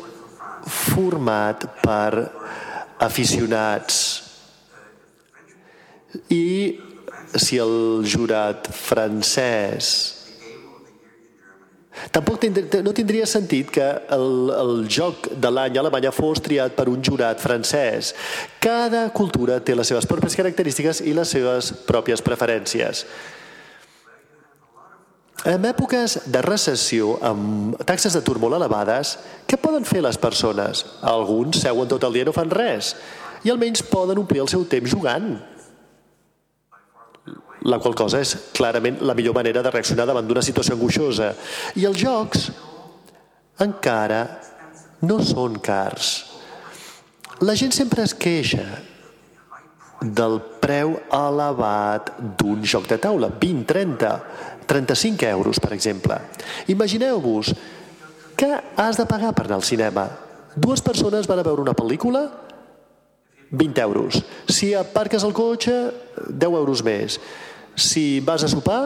[0.68, 2.28] format per
[3.04, 4.00] aficionats
[6.32, 6.78] i
[7.36, 10.17] si el jurat francès
[12.14, 16.76] Tampoc tindria, no tindria sentit que el, el joc de l'any a Alemanya fos triat
[16.76, 18.14] per un jurat francès.
[18.62, 23.04] Cada cultura té les seves pròpies característiques i les seves pròpies preferències.
[25.48, 29.14] En èpoques de recessió, amb taxes d'atur molt elevades,
[29.46, 30.82] què poden fer les persones?
[31.06, 32.96] Alguns seuen tot el dia i no fan res,
[33.46, 35.36] i almenys poden omplir el seu temps jugant
[37.66, 41.32] la qual cosa és clarament la millor manera de reaccionar davant d'una situació angoixosa.
[41.74, 42.48] I els jocs
[43.64, 44.22] encara
[45.02, 46.12] no són cars.
[47.42, 48.64] La gent sempre es queixa
[50.02, 54.12] del preu elevat d'un joc de taula, 20, 30,
[54.70, 56.18] 35 euros, per exemple.
[56.70, 57.54] Imagineu-vos
[58.38, 60.06] que has de pagar per anar al cinema.
[60.54, 62.26] Dues persones van a veure una pel·lícula,
[63.50, 64.22] 20 euros.
[64.48, 65.76] Si aparques el cotxe,
[66.28, 67.18] 10 euros més.
[67.78, 68.82] Si vas a sopar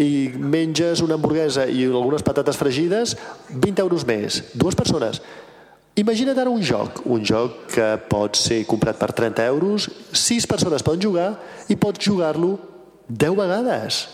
[0.00, 3.16] i menges una hamburguesa i algunes patates fregides,
[3.52, 4.42] 20 euros més.
[4.54, 5.20] Dues persones.
[5.94, 10.84] Imagina't ara un joc, un joc que pot ser comprat per 30 euros, sis persones
[10.84, 11.28] poden jugar
[11.68, 12.54] i pots jugar-lo
[13.08, 14.06] 10 vegades.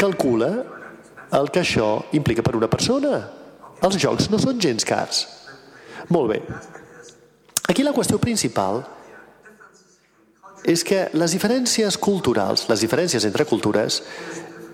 [0.00, 0.50] Calcula
[1.36, 3.20] el que això implica per una persona.
[3.84, 5.26] Els jocs no són gens cars.
[6.08, 6.40] Molt bé.
[7.68, 8.80] Aquí la qüestió principal
[10.64, 14.02] és que les diferències culturals, les diferències entre cultures,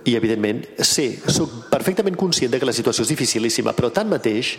[0.04, 4.54] i evidentment sé, sóc perfectament conscient de que la situació és dificilíssima, però tanmateix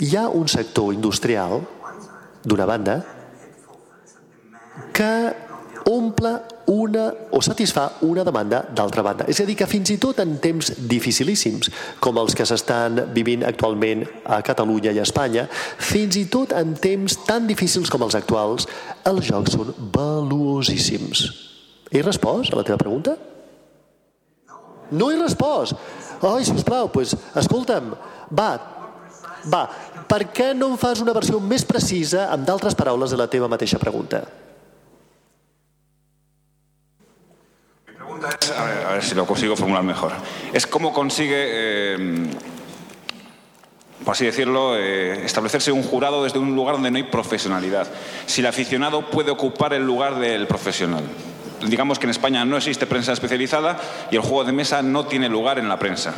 [0.00, 1.60] hi ha un sector industrial,
[2.42, 2.96] d'una banda,
[4.96, 5.12] que
[5.90, 6.32] omple
[6.70, 9.26] una o satisfà una demanda d'altra banda.
[9.28, 13.42] És a dir, que fins i tot en temps dificilíssims, com els que s'estan vivint
[13.46, 18.16] actualment a Catalunya i a Espanya, fins i tot en temps tan difícils com els
[18.18, 18.68] actuals,
[19.10, 21.26] els jocs són valuosíssims.
[21.90, 23.16] He respost a la teva pregunta?
[24.90, 25.74] No he respost.
[26.20, 27.94] Ai, sisplau, doncs, pues, escolta'm,
[28.36, 28.50] va,
[29.50, 29.64] va,
[30.06, 33.48] per què no em fas una versió més precisa amb d'altres paraules de la teva
[33.48, 34.22] mateixa pregunta?
[38.56, 40.12] A ver, a ver si lo consigo formular mejor.
[40.52, 42.26] Es cómo consigue, eh,
[44.04, 47.88] por así decirlo, eh, establecerse un jurado desde un lugar donde no hay profesionalidad.
[48.26, 51.04] Si el aficionado puede ocupar el lugar del profesional.
[51.66, 53.78] Digamos que en España no existe prensa especializada
[54.10, 56.14] y el juego de mesa no tiene lugar en la prensa.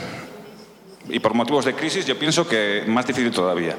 [1.09, 3.77] Y por motivos de crisis yo pienso que más difícil todavía.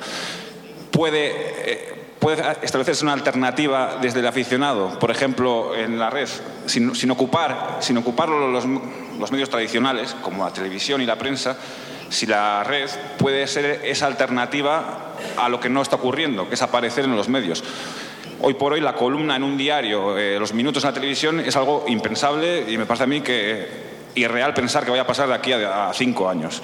[0.92, 6.30] Puede eh, puede establecerse una alternativa desde el aficionado, por ejemplo, en la red,
[6.68, 8.64] sin, sin ocupar, sin ocupar los,
[9.20, 11.58] los, medios tradicionales, como la televisión y la prensa,
[12.08, 16.62] si la red puede ser esa alternativa a lo que no está ocurriendo, que es
[16.62, 17.62] aparecer en los medios.
[18.40, 21.58] Hoy por hoy la columna en un diario, eh, los minutos en la televisión, es
[21.58, 23.68] algo impensable y me parece a mí que
[24.16, 26.62] irreal pensar que vaya a pasar de aquí a, a cinco años.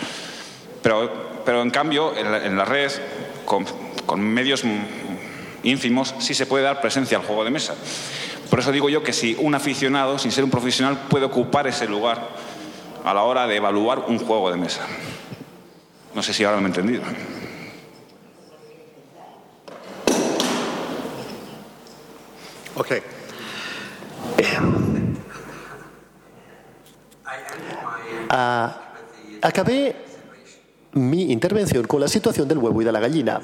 [0.82, 2.94] Pero, pero en cambio, en la, en la red,
[3.44, 3.66] con,
[4.06, 4.64] con medios
[5.64, 7.76] ínfimos, sí se puede dar presencia al juego de mesa.
[8.50, 11.88] Por eso digo yo que si un aficionado, sin ser un profesional, puede ocupar ese
[11.88, 12.30] lugar
[13.04, 14.82] a la hora de evaluar un juego de mesa.
[16.16, 17.04] No sé si ahora me he entendido.
[22.76, 22.92] Ok.
[28.32, 28.70] Uh,
[29.42, 29.96] acabé
[30.94, 33.42] mi intervención con la situación del huevo y de la gallina.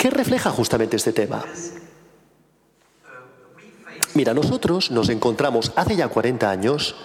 [0.00, 1.44] ¿Qué refleja justamente este tema?
[4.14, 6.96] Mira, nosotros nos encontramos hace ya 40 años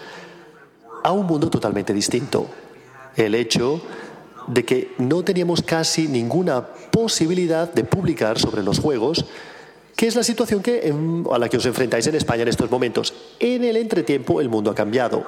[1.04, 2.48] a un mundo totalmente distinto.
[3.18, 3.82] El hecho
[4.48, 9.26] de que no teníamos casi ninguna posibilidad de publicar sobre los juegos,
[9.98, 10.96] que es la situación que,
[11.30, 13.14] a la que os enfrentáis en España en estos momentos.
[13.42, 15.26] En el entretiempo el mundo ha cambiado.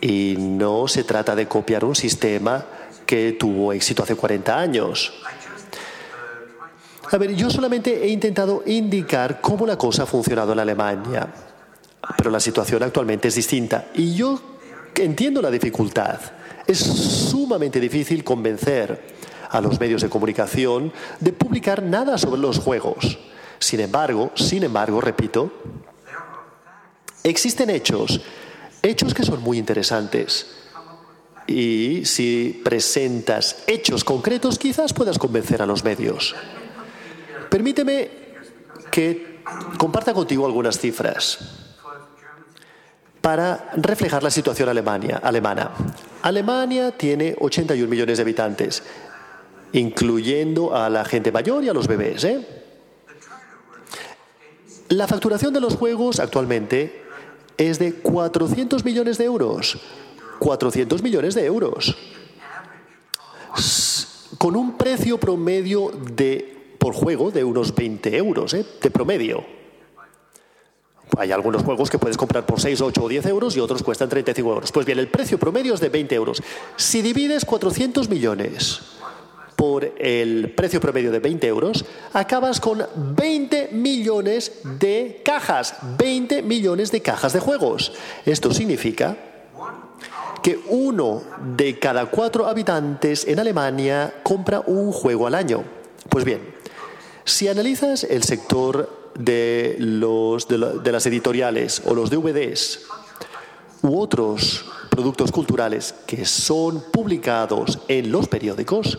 [0.00, 2.66] Y no se trata de copiar un sistema
[3.06, 5.12] que tuvo éxito hace 40 años.
[7.10, 11.26] A ver, yo solamente he intentado indicar cómo la cosa ha funcionado en Alemania,
[12.16, 14.38] pero la situación actualmente es distinta y yo
[14.94, 16.20] entiendo la dificultad.
[16.66, 19.16] Es sumamente difícil convencer
[19.50, 23.18] a los medios de comunicación de publicar nada sobre los juegos.
[23.58, 25.50] Sin embargo, sin embargo, repito,
[27.24, 28.20] existen hechos,
[28.82, 30.54] hechos que son muy interesantes.
[31.46, 36.34] Y si presentas hechos concretos, quizás puedas convencer a los medios.
[37.50, 38.10] Permíteme
[38.90, 39.42] que
[39.78, 41.38] comparta contigo algunas cifras
[43.20, 45.70] para reflejar la situación alemana.
[46.22, 48.82] Alemania tiene 81 millones de habitantes,
[49.72, 52.24] incluyendo a la gente mayor y a los bebés.
[52.24, 52.46] ¿eh?
[54.88, 57.04] La facturación de los juegos actualmente
[57.56, 59.78] es de 400 millones de euros.
[60.38, 61.96] 400 millones de euros.
[64.38, 68.64] Con un precio promedio de por juego de unos 20 euros, ¿eh?
[68.80, 69.44] de promedio.
[71.16, 74.08] Hay algunos juegos que puedes comprar por 6, 8 o 10 euros y otros cuestan
[74.08, 74.72] 35 euros.
[74.72, 76.42] Pues bien, el precio promedio es de 20 euros.
[76.76, 78.80] Si divides 400 millones
[79.56, 85.74] por el precio promedio de 20 euros, acabas con 20 millones de cajas.
[85.98, 87.92] 20 millones de cajas de juegos.
[88.24, 89.16] Esto significa
[90.42, 91.22] que uno
[91.56, 95.64] de cada cuatro habitantes en Alemania compra un juego al año.
[96.08, 96.57] Pues bien,
[97.28, 102.80] si analizas el sector de, los, de, las editoriales o los DVDs
[103.82, 108.98] u otros productos culturales que son publicados en los periódicos,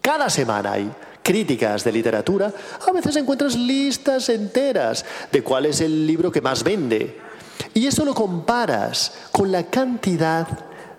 [0.00, 0.90] cada semana hay
[1.22, 2.52] críticas de literatura,
[2.86, 7.18] a veces encuentras listas enteras de cuál es el libro que más vende.
[7.74, 10.48] Y eso lo comparas con la cantidad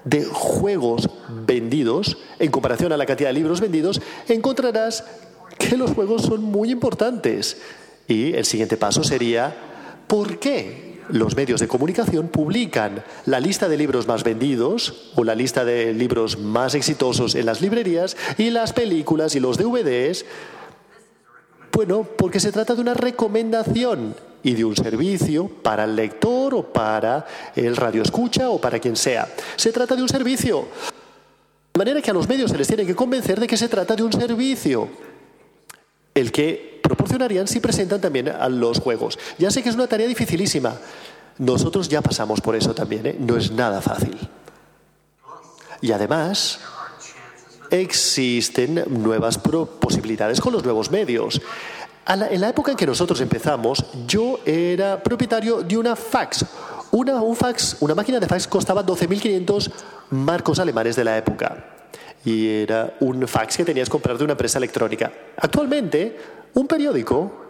[0.03, 5.03] de juegos vendidos, en comparación a la cantidad de libros vendidos, encontrarás
[5.60, 7.57] que los juegos son muy importantes.
[8.07, 9.55] Y el siguiente paso sería,
[10.07, 15.36] ¿por qué los medios de comunicación publican la lista de libros más vendidos o la
[15.36, 20.26] lista de libros más exitosos en las librerías y las películas y los DVDs?
[21.72, 26.64] Bueno, porque se trata de una recomendación y de un servicio para el lector o
[26.64, 29.28] para el radio escucha o para quien sea.
[29.55, 30.68] Se trata de un servicio.
[31.74, 33.95] De manera que a los medios se les tiene que convencer de que se trata
[33.95, 34.89] de un servicio
[36.20, 39.17] el que proporcionarían si presentan también a los juegos.
[39.38, 40.76] Ya sé que es una tarea dificilísima.
[41.38, 43.15] Nosotros ya pasamos por eso también, ¿eh?
[43.20, 44.17] no es nada fácil.
[45.82, 46.59] Y además,
[47.70, 51.41] existen nuevas posibilidades con los nuevos medios.
[52.07, 56.45] en la época en que nosotros empezamos, yo era propietario de una fax.
[56.91, 59.72] Una, un fax, una máquina de fax costaba 12.500
[60.09, 61.78] marcos alemanes de la época
[62.26, 65.11] y era un fax que tenías que comprar de una empresa electrónica.
[65.38, 66.17] Actualmente,
[66.53, 67.47] un periódico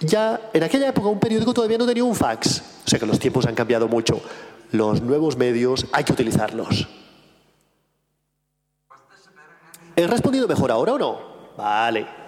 [0.00, 2.62] ya en aquella época un periódico todavía no tenía un fax.
[2.84, 4.20] O sea que los tiempos han cambiado mucho.
[4.72, 6.88] Los nuevos medios hay que utilizarlos.
[9.94, 11.20] ¿He respondido mejor ahora o no?
[11.56, 12.21] Vale.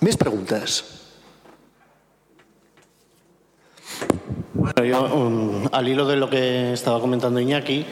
[0.00, 0.84] Més preguntes.
[4.54, 7.84] Bueno, yo, um, al hilo de lo que estaba comentando Iñaki,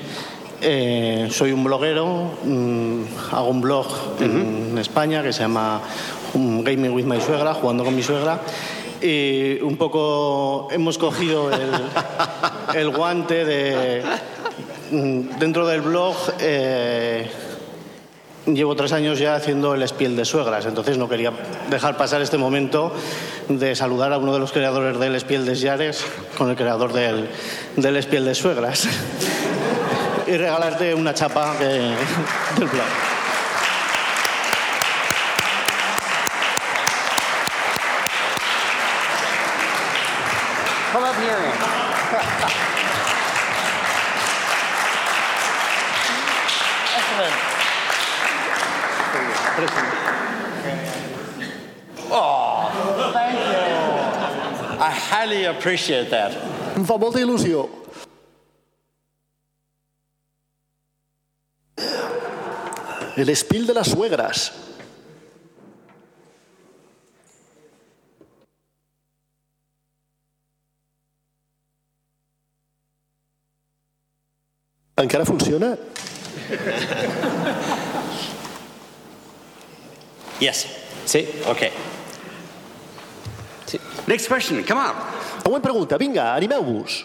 [0.62, 2.06] eh, soy un bloguero,
[2.44, 4.70] um, hago un blog uh -huh.
[4.70, 5.80] en España que se llama
[6.34, 8.40] um, Gaming with My Suegra, jugando con mi suegra,
[9.02, 11.70] y un poco hemos cogido el,
[12.74, 14.02] el guante de
[15.40, 16.14] dentro del blog.
[16.38, 17.28] Eh,
[18.46, 21.32] llevo tres años ya haciendo el espiel de suegras, entonces no quería
[21.70, 22.92] dejar pasar este momento
[23.48, 26.04] de saludar a uno de los creadores del espiel de Yares
[26.38, 27.28] con el creador del,
[27.76, 28.88] del espiel de suegras
[30.26, 31.94] y regalarte una chapa del
[32.56, 33.15] blog.
[55.26, 56.32] Highly appreciate that.
[56.76, 57.66] Em fa molta il·lusió.
[63.16, 64.52] El espil de las suegras.
[74.96, 75.76] Encara funciona?
[80.40, 80.66] Yes.
[81.06, 81.26] See?
[81.46, 81.72] Okay.
[83.66, 83.80] See.
[84.06, 84.62] Next question.
[84.64, 85.15] Come on.
[85.42, 87.04] Següent pregunta, vinga, animeu-vos.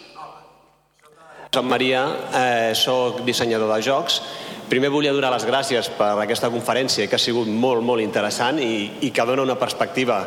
[1.51, 4.21] Soc Maria, eh, soc dissenyador de jocs.
[4.69, 8.91] Primer volia donar les gràcies per aquesta conferència que ha sigut molt, molt interessant i,
[9.01, 10.21] i que dona una perspectiva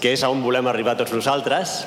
[0.00, 1.84] que és a on volem arribar tots nosaltres.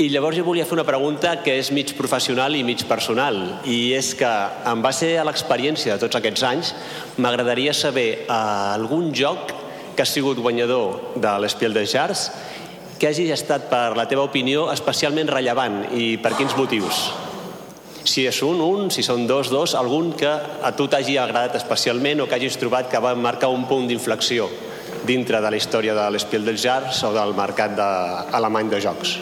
[0.00, 3.36] I llavors jo volia fer una pregunta que és mig professional i mig personal
[3.68, 4.30] i és que
[4.72, 6.72] en base a l'experiència de tots aquests anys
[7.20, 9.52] m'agradaria saber eh, algun joc
[9.92, 12.30] que ha sigut guanyador de l'Espiel de Jars
[13.02, 17.00] que hagi estat, per la teva opinió, especialment rellevant i per quins motius?
[18.06, 22.22] Si és un, un, si són dos, dos, algun que a tu t'hagi agradat especialment
[22.22, 24.46] o que hagis trobat que va marcar un punt d'inflexió
[25.02, 27.92] dintre de la història de l'Espiel dels Jars o del mercat de,
[28.38, 29.18] alemany de jocs.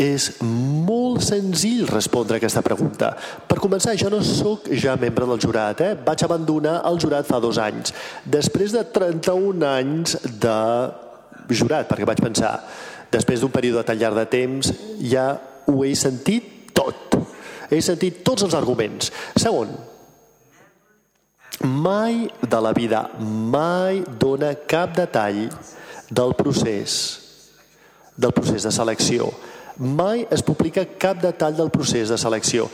[0.00, 3.10] És molt senzill respondre a aquesta pregunta.
[3.44, 5.82] Per començar, jo no sóc ja membre del jurat.
[5.84, 5.92] Eh?
[6.06, 7.92] Vaig abandonar el jurat fa dos anys.
[8.24, 10.56] Després de 31 anys de
[11.52, 12.54] jurat, perquè vaig pensar,
[13.12, 14.72] després d'un període tan llarg de temps,
[15.04, 15.34] ja
[15.68, 17.18] ho he sentit tot.
[17.68, 19.12] He sentit tots els arguments.
[19.36, 19.68] Segon,
[21.60, 25.44] mai de la vida, mai dona cap detall
[26.08, 26.96] del procés,
[28.16, 29.28] del procés de selecció
[29.80, 32.68] mai es publica cap detall del procés de selecció.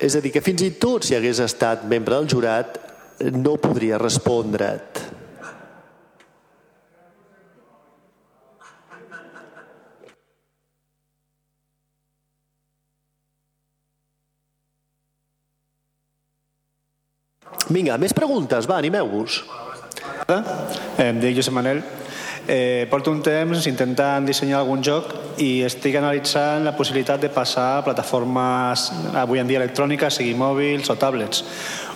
[0.00, 2.78] És a dir, que fins i tot si hagués estat membre del jurat
[3.36, 5.08] no podria respondre't.
[17.70, 19.44] Vinga, més preguntes, va, animeu-vos.
[20.98, 21.84] Em dic Josep Manel.
[22.52, 27.66] Eh, porto un temps intentant dissenyar algun joc i estic analitzant la possibilitat de passar
[27.76, 28.88] a plataformes
[29.20, 31.44] avui en dia electròniques, sigui mòbils o tablets.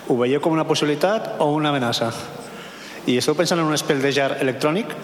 [0.07, 2.13] Ho veieu com una possibilitat o una amenaça?
[3.11, 4.95] I esteu pensant en un espel de jar electrònic?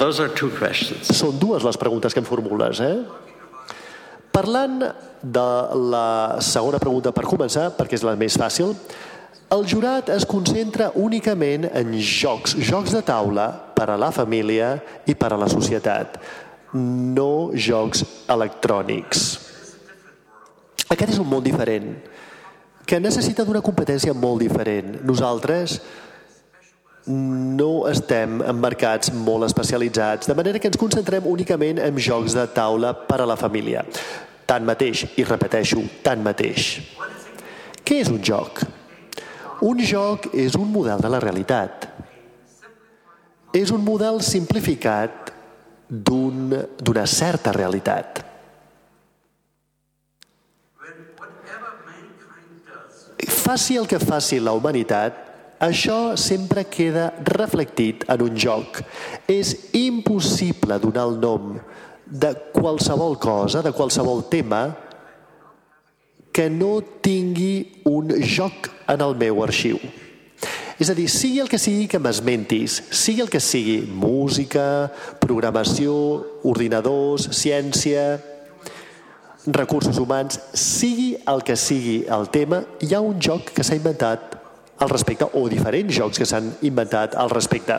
[0.00, 1.06] Those are two questions.
[1.14, 2.96] Són dues les preguntes que em formules, eh?
[4.34, 4.82] Parlant
[5.22, 5.46] de
[5.92, 8.74] la segona pregunta per començar, perquè és la més fàcil,
[9.50, 14.76] el jurat es concentra únicament en jocs, jocs de taula per a la família
[15.10, 16.20] i per a la societat,
[16.72, 19.24] no jocs electrònics.
[20.90, 21.90] Aquest és un món diferent,
[22.86, 25.00] que necessita d'una competència molt diferent.
[25.06, 25.80] Nosaltres
[27.10, 32.46] no estem en mercats molt especialitzats, de manera que ens concentrem únicament en jocs de
[32.54, 33.82] taula per a la família.
[34.46, 36.76] Tanmateix, i repeteixo, tanmateix.
[37.82, 38.62] Què és un joc?
[39.60, 41.84] Un joc és un model de la realitat.
[43.52, 45.32] És un model simplificat
[45.90, 46.64] d'una
[47.04, 48.22] un, certa realitat.
[53.40, 55.16] Faci el que faci la humanitat,
[55.60, 58.80] això sempre queda reflectit en un joc.
[59.28, 61.56] És impossible donar el nom
[62.06, 64.70] de qualsevol cosa, de qualsevol tema,
[66.32, 69.80] que no tingui un joc en el meu arxiu.
[70.80, 74.88] És a dir, sigui el que sigui que m'esmentis, sigui el que sigui, música,
[75.20, 75.92] programació,
[76.48, 78.14] ordinadors, ciència,
[79.44, 84.38] recursos humans, sigui el que sigui el tema, hi ha un joc que s'ha inventat
[84.80, 87.76] al respecte, o diferents jocs que s'han inventat al respecte.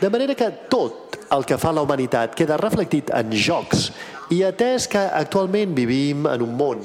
[0.00, 3.92] De manera que tot el que fa la humanitat queda reflectit en jocs,
[4.34, 6.82] i atès que actualment vivim en un món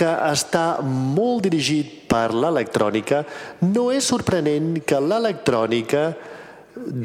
[0.00, 3.20] que està molt dirigit per l'electrònica,
[3.68, 6.06] no és sorprenent que l'electrònica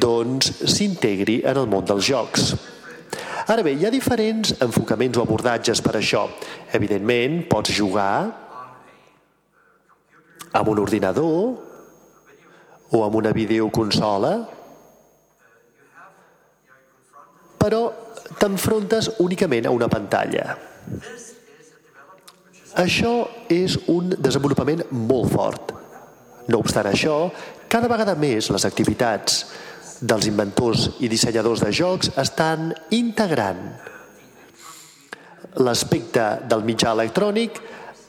[0.06, 2.54] doncs s'integri en el món dels jocs.
[3.52, 6.24] Ara bé, hi ha diferents enfocaments o abordatges per això.
[6.74, 8.46] Evidentment, pots jugar
[10.56, 14.34] amb un ordinador o amb una videoconsola,
[17.60, 17.84] però
[18.40, 20.56] t'enfrontes únicament a una pantalla.
[22.76, 23.14] Això
[23.48, 25.72] és un desenvolupament molt fort.
[26.52, 27.30] No obstant això,
[27.72, 29.46] cada vegada més les activitats
[30.02, 33.64] dels inventors i dissenyadors de jocs estan integrant
[35.64, 37.62] l'aspecte del mitjà electrònic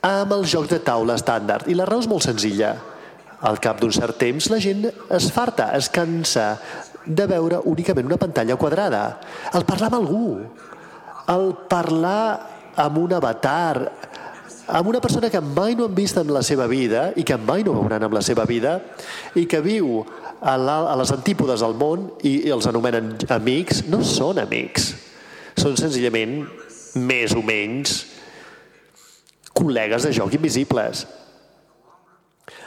[0.07, 1.71] amb els jocs de taula estàndard.
[1.71, 2.75] I la raó és molt senzilla.
[3.47, 6.57] Al cap d'un cert temps la gent es farta, es cansa
[7.07, 9.05] de veure únicament una pantalla quadrada.
[9.55, 10.29] El parlar amb algú,
[11.31, 12.23] el parlar
[12.77, 13.93] amb un avatar,
[14.67, 17.63] amb una persona que mai no han vist en la seva vida i que mai
[17.63, 18.81] no veuran en la seva vida
[19.39, 20.01] i que viu
[20.41, 24.91] a, la, a les antípodes del món i, i els anomenen amics, no són amics.
[25.57, 26.43] Són senzillament
[26.99, 28.03] més o menys
[29.57, 31.07] col·legues de joc invisibles.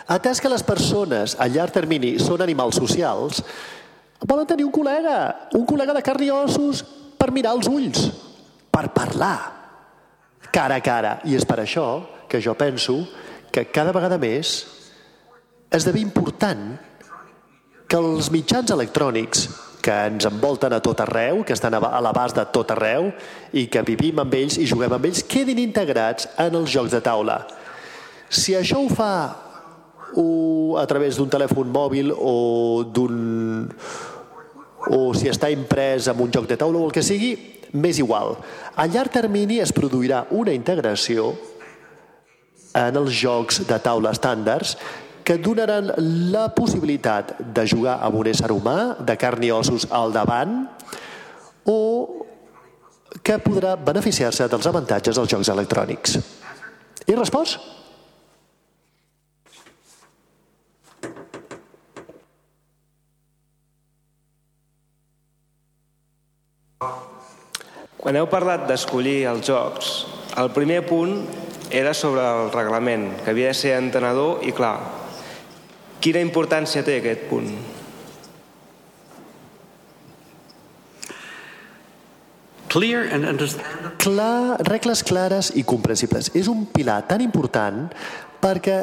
[0.10, 3.44] Atès que les persones a llarg termini són animals socials,
[4.26, 5.20] volen tenir un col·lega,
[5.60, 6.82] un col·lega de carn i ossos
[7.20, 8.08] per mirar els ulls,
[8.74, 9.59] per parlar,
[10.52, 11.18] cara a cara.
[11.26, 11.88] I és per això
[12.30, 13.02] que jo penso
[13.52, 14.60] que cada vegada més
[15.74, 16.78] esdevé important
[17.90, 19.48] que els mitjans electrònics
[19.82, 23.10] que ens envolten a tot arreu, que estan a l'abast de tot arreu
[23.56, 27.02] i que vivim amb ells i juguem amb ells, quedin integrats en els jocs de
[27.02, 27.40] taula.
[28.30, 29.14] Si això ho fa
[30.20, 33.70] o a través d'un telèfon mòbil o d'un
[34.90, 37.34] o si està imprès en un joc de taula o el que sigui,
[37.74, 38.38] m'és igual.
[38.76, 41.34] A llarg termini es produirà una integració
[42.78, 44.76] en els jocs de taula estàndards
[45.26, 45.92] que donaran
[46.34, 50.64] la possibilitat de jugar amb un ésser humà, de carn i ossos al davant,
[51.70, 51.78] o
[53.22, 56.18] que podrà beneficiar-se dels avantatges dels jocs electrònics.
[57.06, 57.79] I respost?
[68.00, 69.90] Quan heu parlat d'escollir els jocs,
[70.40, 71.18] el primer punt
[71.70, 74.78] era sobre el reglament, que havia de ser entenedor i clar.
[76.00, 77.52] Quina importància té aquest punt?
[82.70, 83.98] Clear and understandable.
[84.00, 86.32] Clar, regles clares i comprensibles.
[86.38, 87.90] És un pilar tan important
[88.40, 88.80] perquè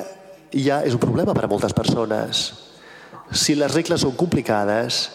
[0.53, 2.49] ja és un problema per a moltes persones.
[3.33, 5.07] Si les regles són complicades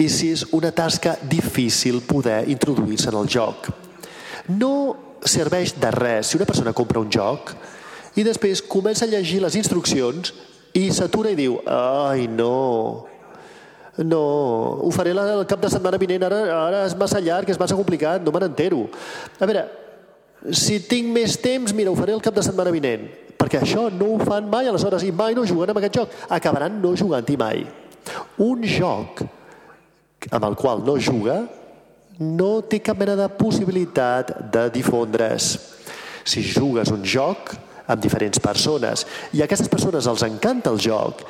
[0.00, 3.68] i si és una tasca difícil poder introduir-se en el joc.
[4.48, 4.72] No
[5.28, 7.52] serveix de res si una persona compra un joc
[8.16, 10.32] i després comença a llegir les instruccions
[10.74, 13.06] i s'atura i diu ai no,
[13.98, 14.22] no,
[14.80, 18.22] ho faré el cap de setmana vinent, ara, ara és massa llarg, és massa complicat,
[18.24, 18.86] no me n'entero.
[19.38, 19.66] A veure,
[20.56, 23.04] si tinc més temps, mira, ho faré el cap de setmana vinent,
[23.36, 26.16] perquè això no ho fan mai, aleshores, i mai no juguen amb aquest joc.
[26.32, 27.66] Acabaran no jugant-hi mai.
[28.40, 29.20] Un joc
[30.28, 31.40] amb el qual no juga
[32.20, 35.54] no té cap mena de possibilitat de difondre's.
[36.24, 37.54] Si jugues un joc
[37.88, 41.24] amb diferents persones i a aquestes persones els encanta el joc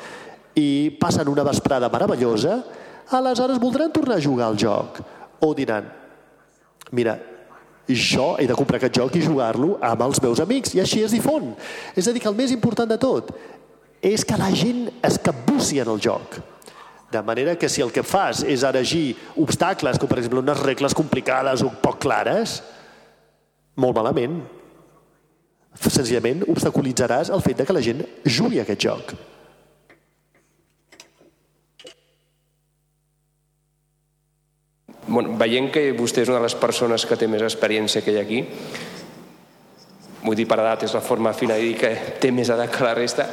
[0.59, 2.59] i passen una vesprada meravellosa,
[3.07, 4.99] aleshores voldran tornar a jugar al joc.
[5.39, 5.87] O diran,
[6.91, 7.15] mira,
[7.87, 11.15] jo he de comprar aquest joc i jugar-lo amb els meus amics, i així es
[11.15, 11.53] difon.
[11.95, 13.31] És a dir, que el més important de tot
[14.01, 16.39] és que la gent es capbussi en el joc.
[17.11, 20.95] De manera que si el que fas és eregir obstacles, com per exemple unes regles
[20.95, 22.61] complicades o poc clares,
[23.75, 24.39] molt malament.
[25.81, 29.13] Senzillament obstaculitzaràs el fet de que la gent jugui a aquest joc.
[35.11, 38.19] Bueno, veient que vostè és una de les persones que té més experiència que hi
[38.19, 38.43] ha aquí,
[40.21, 41.89] vull dir per edat és la forma fina de dir que
[42.21, 43.25] té més edat que la resta,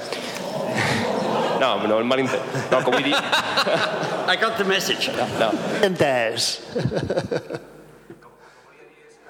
[1.60, 2.44] no, no, mal intent.
[2.72, 3.16] No, com vull dir...
[4.28, 5.10] I got the message.
[5.40, 5.52] No.
[5.86, 6.58] Entès.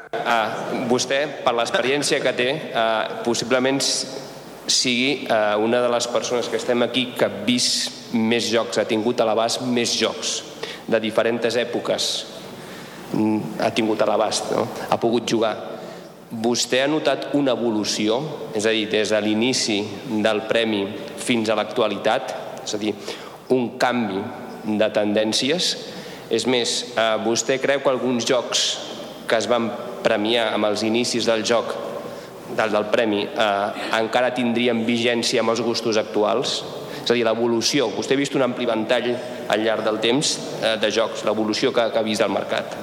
[0.09, 6.57] Uh, vostè, per l'experiència que té, uh, possiblement sigui uh, una de les persones que
[6.57, 10.39] estem aquí que ha vist més jocs, ha tingut a l'abast més jocs
[10.89, 12.09] de diferents èpoques
[13.13, 14.65] mm, ha tingut a l'abast, no?
[14.89, 15.55] ha pogut jugar.
[16.29, 18.19] Vostè ha notat una evolució,
[18.57, 19.79] és a dir, des de l'inici
[20.25, 20.83] del premi
[21.29, 22.35] fins a l'actualitat,
[22.65, 22.95] és a dir,
[23.55, 24.23] un canvi
[24.79, 25.71] de tendències.
[26.29, 28.65] És més, eh, vostè creu que alguns jocs
[29.29, 29.71] que es van
[30.05, 31.73] premiar amb els inicis del joc
[32.57, 36.63] del, del premi eh, encara tindrien vigència amb els gustos actuals?
[37.05, 37.89] És a dir, l'evolució.
[37.95, 39.15] Vostè ha vist un ampli ventall
[39.49, 42.77] al llarg del temps eh, de jocs, l'evolució que, que ha vist el mercat.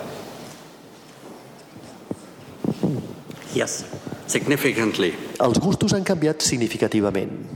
[3.55, 3.85] Yes,
[4.27, 5.13] significantly.
[5.45, 7.54] Els gustos han canviat significativament.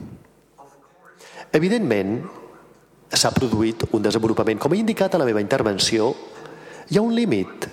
[1.54, 2.20] Evidentment,
[3.10, 4.60] s'ha produït un desenvolupament.
[4.62, 6.12] Com he indicat a la meva intervenció,
[6.90, 7.70] hi ha un límit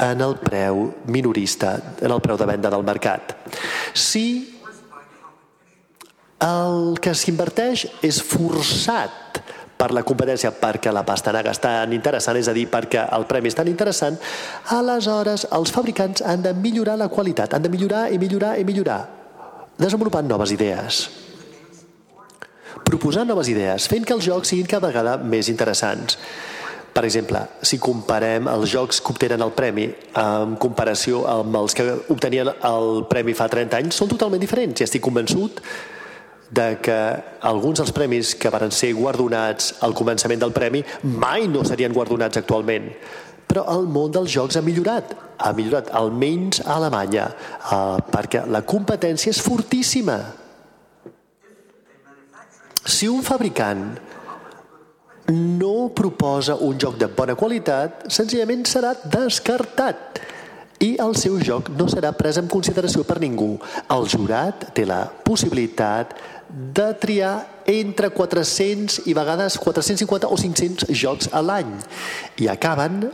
[0.00, 3.34] en el preu minorista, en el preu de venda del mercat.
[3.94, 4.56] Si
[6.40, 9.40] el que s'inverteix és forçat
[9.80, 13.48] per la competència perquè la pastanaga és tan interessant, és a dir, perquè el premi
[13.48, 14.18] és tan interessant,
[14.76, 19.00] aleshores els fabricants han de millorar la qualitat, han de millorar i millorar i millorar,
[19.80, 21.06] desenvolupant noves idees
[22.90, 26.18] proposant noves idees, fent que els jocs siguin cada vegada més interessants.
[26.90, 29.86] Per exemple, si comparem els jocs que obtenen el premi
[30.18, 34.86] en comparació amb els que obtenien el premi fa 30 anys, són totalment diferents i
[34.88, 35.62] estic convençut
[36.50, 36.98] de que
[37.46, 42.42] alguns dels premis que van ser guardonats al començament del premi mai no serien guardonats
[42.42, 42.90] actualment.
[43.46, 48.64] Però el món dels jocs ha millorat, ha millorat almenys a Alemanya, eh, perquè la
[48.66, 50.18] competència és fortíssima.
[52.84, 53.98] Si un fabricant
[55.30, 60.20] no proposa un joc de bona qualitat, senzillament serà descartat
[60.80, 63.52] i el seu joc no serà pres en consideració per ningú.
[63.92, 66.16] El jurat té la possibilitat
[66.48, 67.34] de triar
[67.70, 71.76] entre 400 i vegades 450 o 500 jocs a l'any
[72.42, 73.04] i acaben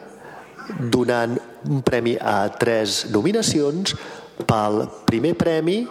[0.94, 1.36] donant
[1.66, 3.94] un premi a tres nominacions
[4.46, 5.82] pel primer premi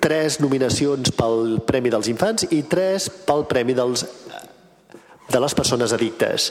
[0.00, 4.04] tres nominacions pel Premi dels Infants i tres pel Premi dels,
[5.30, 6.50] de les persones addictes.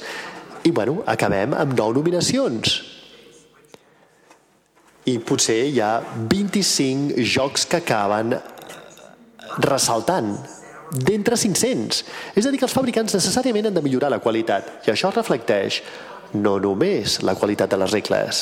[0.66, 2.80] I bueno, acabem amb nou nominacions.
[5.06, 6.00] I potser hi ha
[6.32, 8.34] 25 jocs que acaben
[9.62, 10.34] ressaltant
[10.96, 12.02] d'entre 500.
[12.36, 14.80] És a dir, que els fabricants necessàriament han de millorar la qualitat.
[14.86, 15.82] I això reflecteix
[16.34, 18.42] no només la qualitat de les regles,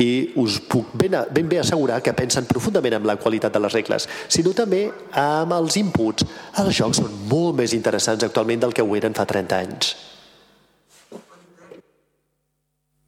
[0.00, 3.76] i us puc ben, ben bé assegurar que pensen profundament en la qualitat de les
[3.76, 4.88] regles, sinó també
[5.20, 6.26] amb els inputs.
[6.62, 9.94] Els jocs són molt més interessants actualment del que ho eren fa 30 anys.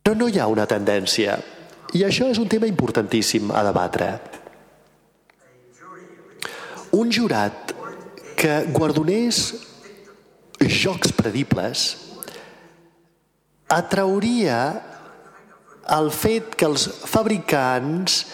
[0.06, 1.40] Però no hi ha una tendència,
[1.98, 4.10] i això és un tema importantíssim a debatre.
[6.94, 7.74] Un jurat
[8.38, 9.40] que guardonés
[10.62, 11.88] jocs predibles
[13.68, 14.60] atrauria
[15.94, 18.24] el fet que els fabricants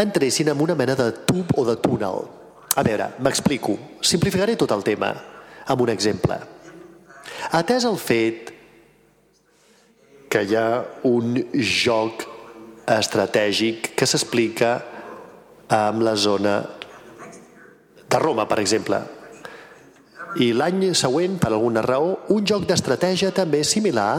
[0.00, 2.24] entressin en una mena de tub o de túnel.
[2.78, 3.76] A veure, m'explico.
[4.00, 5.10] Simplificaré tot el tema
[5.66, 6.38] amb un exemple.
[7.56, 8.52] Atès el fet
[10.30, 12.22] que hi ha un joc
[12.90, 14.76] estratègic que s'explica
[15.70, 16.60] amb la zona
[18.10, 19.00] de Roma, per exemple.
[20.38, 24.12] I l'any següent, per alguna raó, un joc d'estratègia també similar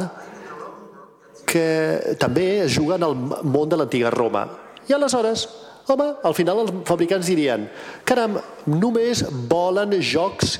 [1.51, 4.45] que també es juga en el món de l'antiga Roma.
[4.87, 5.45] I aleshores,
[5.91, 7.67] home, al final els fabricants dirien
[8.07, 10.59] caram, només volen jocs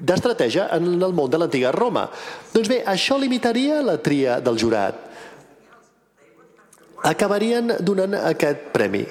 [0.00, 2.06] d'estratègia en el món de l'antiga Roma.
[2.54, 5.06] Doncs bé, això limitaria la tria del jurat.
[7.10, 9.04] Acabarien donant aquest premi.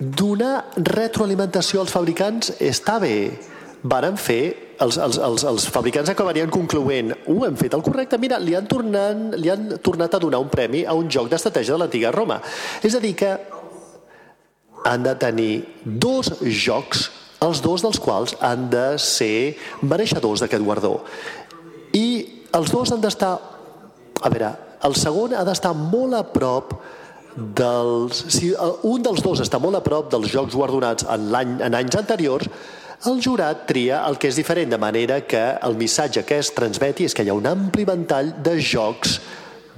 [0.00, 3.38] Donar retroalimentació als fabricants està bé.
[3.82, 8.38] Varen fer els, els, els, els fabricants acabarien concloent ho hem fet el correcte, mira,
[8.42, 11.82] li han, tornat, li han tornat a donar un premi a un joc d'estratègia de
[11.84, 12.40] l'antiga Roma.
[12.82, 13.32] És a dir que
[14.84, 15.52] han de tenir
[15.84, 17.08] dos jocs,
[17.42, 20.98] els dos dels quals han de ser mereixedors d'aquest guardó.
[21.94, 22.06] I
[22.54, 23.36] els dos han d'estar...
[24.22, 24.52] A veure,
[24.86, 26.74] el segon ha d'estar molt a prop
[27.34, 28.24] dels...
[28.34, 28.52] Si
[28.88, 32.50] un dels dos està molt a prop dels jocs guardonats en, any, en anys anteriors,
[33.10, 37.06] el jurat tria el que és diferent, de manera que el missatge que es transmeti
[37.08, 39.18] és que hi ha un ampli ventall de jocs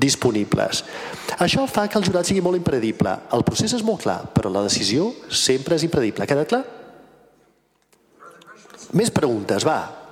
[0.00, 0.82] disponibles.
[1.40, 3.14] Això fa que el jurat sigui molt impredible.
[3.32, 6.24] El procés és molt clar, però la decisió sempre és impredible.
[6.24, 6.64] Ha quedat clar?
[8.94, 10.03] Més preguntes, va.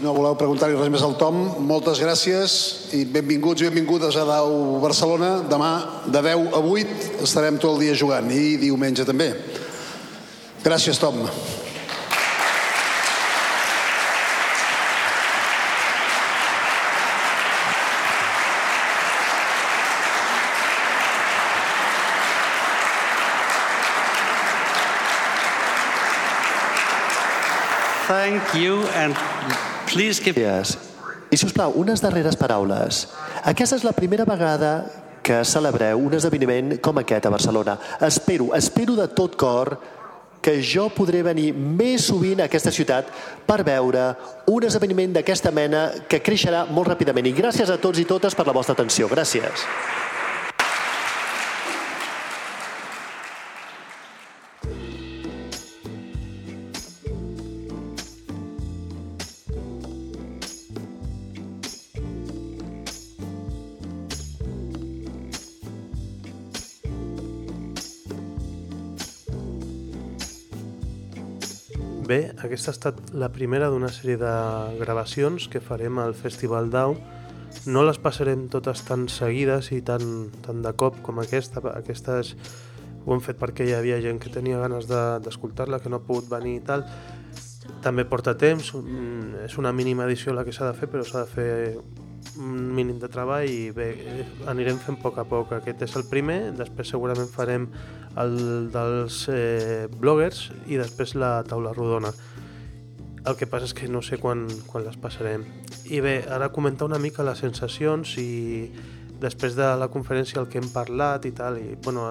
[0.00, 1.36] No voleu preguntar-li res més al Tom?
[1.68, 2.52] Moltes gràcies
[2.96, 5.42] i benvinguts i benvingudes a Dau Barcelona.
[5.48, 5.70] Demà
[6.08, 9.32] de 10 a 8 estarem tot el dia jugant i diumenge també.
[10.64, 11.24] Gràcies, Tom.
[28.10, 29.14] Thank you and
[29.92, 30.20] please.
[30.36, 30.78] Yes.
[31.30, 33.04] I si us plau, unes darreres paraules.
[33.46, 34.72] Aquesta és la primera vegada
[35.22, 37.76] que celebreu un esdeveniment com aquest a Barcelona.
[38.02, 39.76] Espero, espero de tot cor
[40.40, 43.10] que jo podré venir més sovint a aquesta ciutat
[43.46, 44.08] per veure
[44.48, 47.28] un esdeveniment d'aquesta mena que creixerà molt ràpidament.
[47.28, 49.08] I gràcies a tots i totes per la vostra atenció.
[49.12, 49.66] Gràcies.
[72.10, 74.30] Bé, aquesta ha estat la primera d'una sèrie de
[74.80, 76.96] gravacions que farem al Festival d'Au.
[77.70, 80.02] No les passarem totes tan seguides i tan,
[80.42, 81.62] tan de cop com aquesta.
[81.86, 82.34] És,
[83.04, 86.06] ho hem fet perquè hi havia gent que tenia ganes d'escoltar-la, de, que no ha
[86.08, 86.82] pogut venir i tal.
[87.84, 91.22] També porta temps, mm, és una mínima edició la que s'ha de fer, però s'ha
[91.28, 91.50] de fer
[92.38, 93.88] un mínim de treball i bé,
[94.50, 95.54] anirem fent a poc a poc.
[95.56, 97.66] Aquest és el primer, després segurament farem
[98.20, 98.36] el
[98.72, 102.12] dels eh, bloggers i després la taula rodona.
[103.26, 105.44] El que passa és que no sé quan, quan les passarem.
[105.92, 108.70] I bé, ara comentar una mica les sensacions i
[109.20, 112.06] després de la conferència el que hem parlat i tal, i bueno,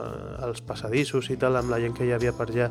[0.45, 2.69] els passadissos i tal, amb la gent que hi havia per allà,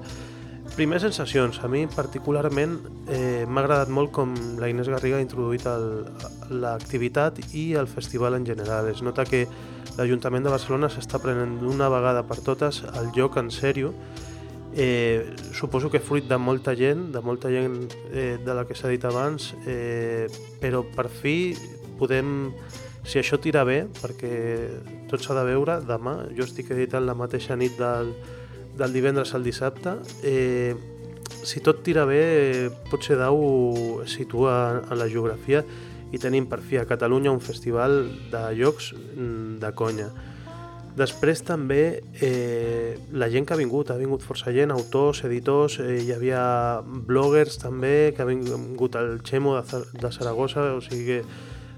[0.79, 1.59] Primers sensacions.
[1.65, 2.77] A mi particularment
[3.11, 5.65] eh, m'ha agradat molt com la Inés Garriga ha introduït
[6.55, 8.87] l'activitat i el festival en general.
[8.87, 9.41] Es nota que
[9.97, 13.91] l'Ajuntament de Barcelona s'està prenent d'una vegada per totes el lloc en sèrio.
[14.71, 17.81] Eh, suposo que fruit de molta gent, de molta gent
[18.13, 20.31] eh, de la que s'ha dit abans, eh,
[20.63, 21.57] però per fi
[21.99, 22.53] podem
[23.03, 24.37] si això tira bé, perquè
[25.11, 28.15] tot s'ha de veure, demà jo estic editant la mateixa nit del,
[28.79, 29.99] del divendres al dissabte.
[30.23, 30.75] Eh,
[31.43, 35.65] si tot tira bé, potser Dau es situa en la geografia
[36.13, 38.01] i tenim per fi a Catalunya un festival
[38.33, 40.09] de llocs mm, de conya.
[40.99, 46.01] Després també eh, la gent que ha vingut, ha vingut força gent, autors, editors, eh,
[46.03, 46.41] hi havia
[46.83, 51.21] bloggers també, que ha vingut el Xemo de, de Saragossa, o sigui que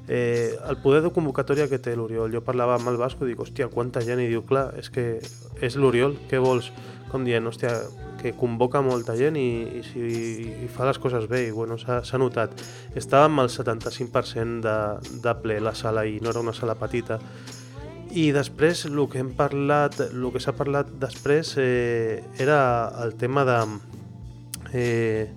[0.09, 2.33] eh, el poder de convocatòria que té l'Oriol.
[2.33, 4.23] Jo parlava amb el Vasco i dic, hòstia, quanta gent?
[4.23, 5.21] I diu, clar, és que
[5.61, 6.73] és l'Oriol, què vols?
[7.11, 7.75] Com dient, hòstia,
[8.21, 9.49] que convoca molta gent i,
[9.81, 10.03] i, si,
[10.65, 12.53] i fa les coses bé i bueno, s'ha notat.
[12.99, 14.77] Estàvem al 75% de,
[15.25, 17.19] de ple la sala i no era una sala petita.
[18.11, 22.61] I després el que hem parlat, el que s'ha parlat després eh, era
[23.05, 23.59] el tema de
[24.75, 25.31] eh,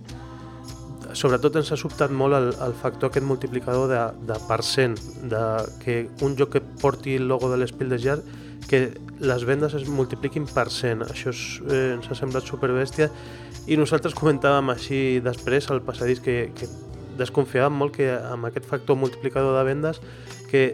[1.18, 4.98] sobretot ens ha sobtat molt el, el factor aquest multiplicador de, de percent,
[5.30, 5.44] de
[5.84, 8.20] que un joc que porti el logo de l'Espil de Jar
[8.70, 8.86] que
[9.20, 11.04] les vendes es multipliquin per cent.
[11.06, 13.10] Això és, eh, ens ha semblat superbèstia
[13.68, 16.70] i nosaltres comentàvem així després al passadís que, que
[17.20, 20.02] desconfiàvem molt que amb aquest factor multiplicador de vendes
[20.50, 20.66] que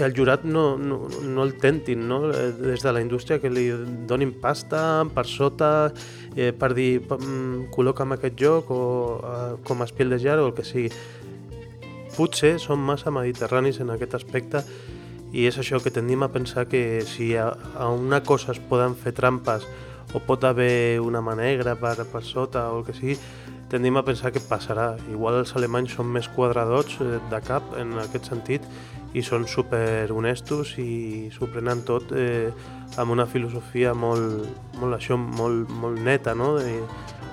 [0.00, 2.30] que el jurat no, no, no el tentin no?
[2.32, 3.66] Eh, des de la indústria, que li
[4.08, 5.90] donin pasta per sota
[6.36, 8.82] eh, per dir mm, col·loca'm aquest joc o
[9.18, 10.90] eh, com a espiel de jar o el que sigui.
[12.16, 14.64] Potser són massa mediterranis en aquest aspecte
[15.32, 18.96] i és això que tendim a pensar que si a, a una cosa es poden
[18.98, 19.66] fer trampes
[20.12, 23.16] o pot haver una mà negra per, per sota o el que sigui,
[23.70, 24.96] tendim a pensar que passarà.
[25.12, 28.66] Igual els alemanys són més quadradots eh, de cap en aquest sentit
[29.14, 32.50] i són super honestos i s'ho prenen tot eh,
[32.98, 34.44] amb una filosofia molt,
[34.78, 36.56] molt, això, molt, molt neta, no?
[36.58, 36.82] De,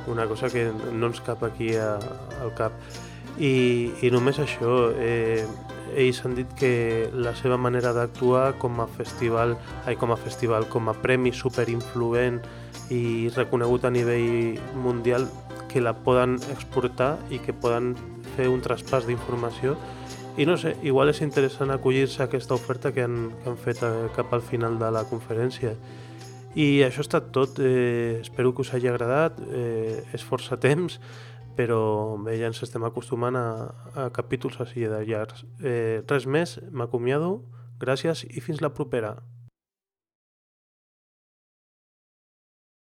[0.08, 1.98] una cosa que no ens cap aquí a,
[2.42, 2.72] al cap.
[3.38, 5.44] I, i només això, eh,
[5.98, 10.66] ells han dit que la seva manera d'actuar com a festival, ai, com a festival,
[10.72, 12.40] com a premi superinfluent
[12.94, 15.28] i reconegut a nivell mundial,
[15.68, 17.96] que la poden exportar i que poden
[18.36, 19.76] fer un traspàs d'informació
[20.38, 23.82] i no sé, igual és interessant acollir-se a aquesta oferta que han, que han fet
[23.82, 25.72] eh, cap al final de la conferència.
[26.54, 27.58] I això ha estat tot.
[27.58, 29.40] Eh, espero que us hagi agradat.
[29.50, 31.00] Eh, és força temps,
[31.58, 31.80] però
[32.22, 33.48] bé, ja ens estem acostumant a,
[33.98, 35.42] a capítols així de llargs.
[35.66, 37.40] Eh, res més, m'acomiado,
[37.82, 39.16] gràcies i fins la propera.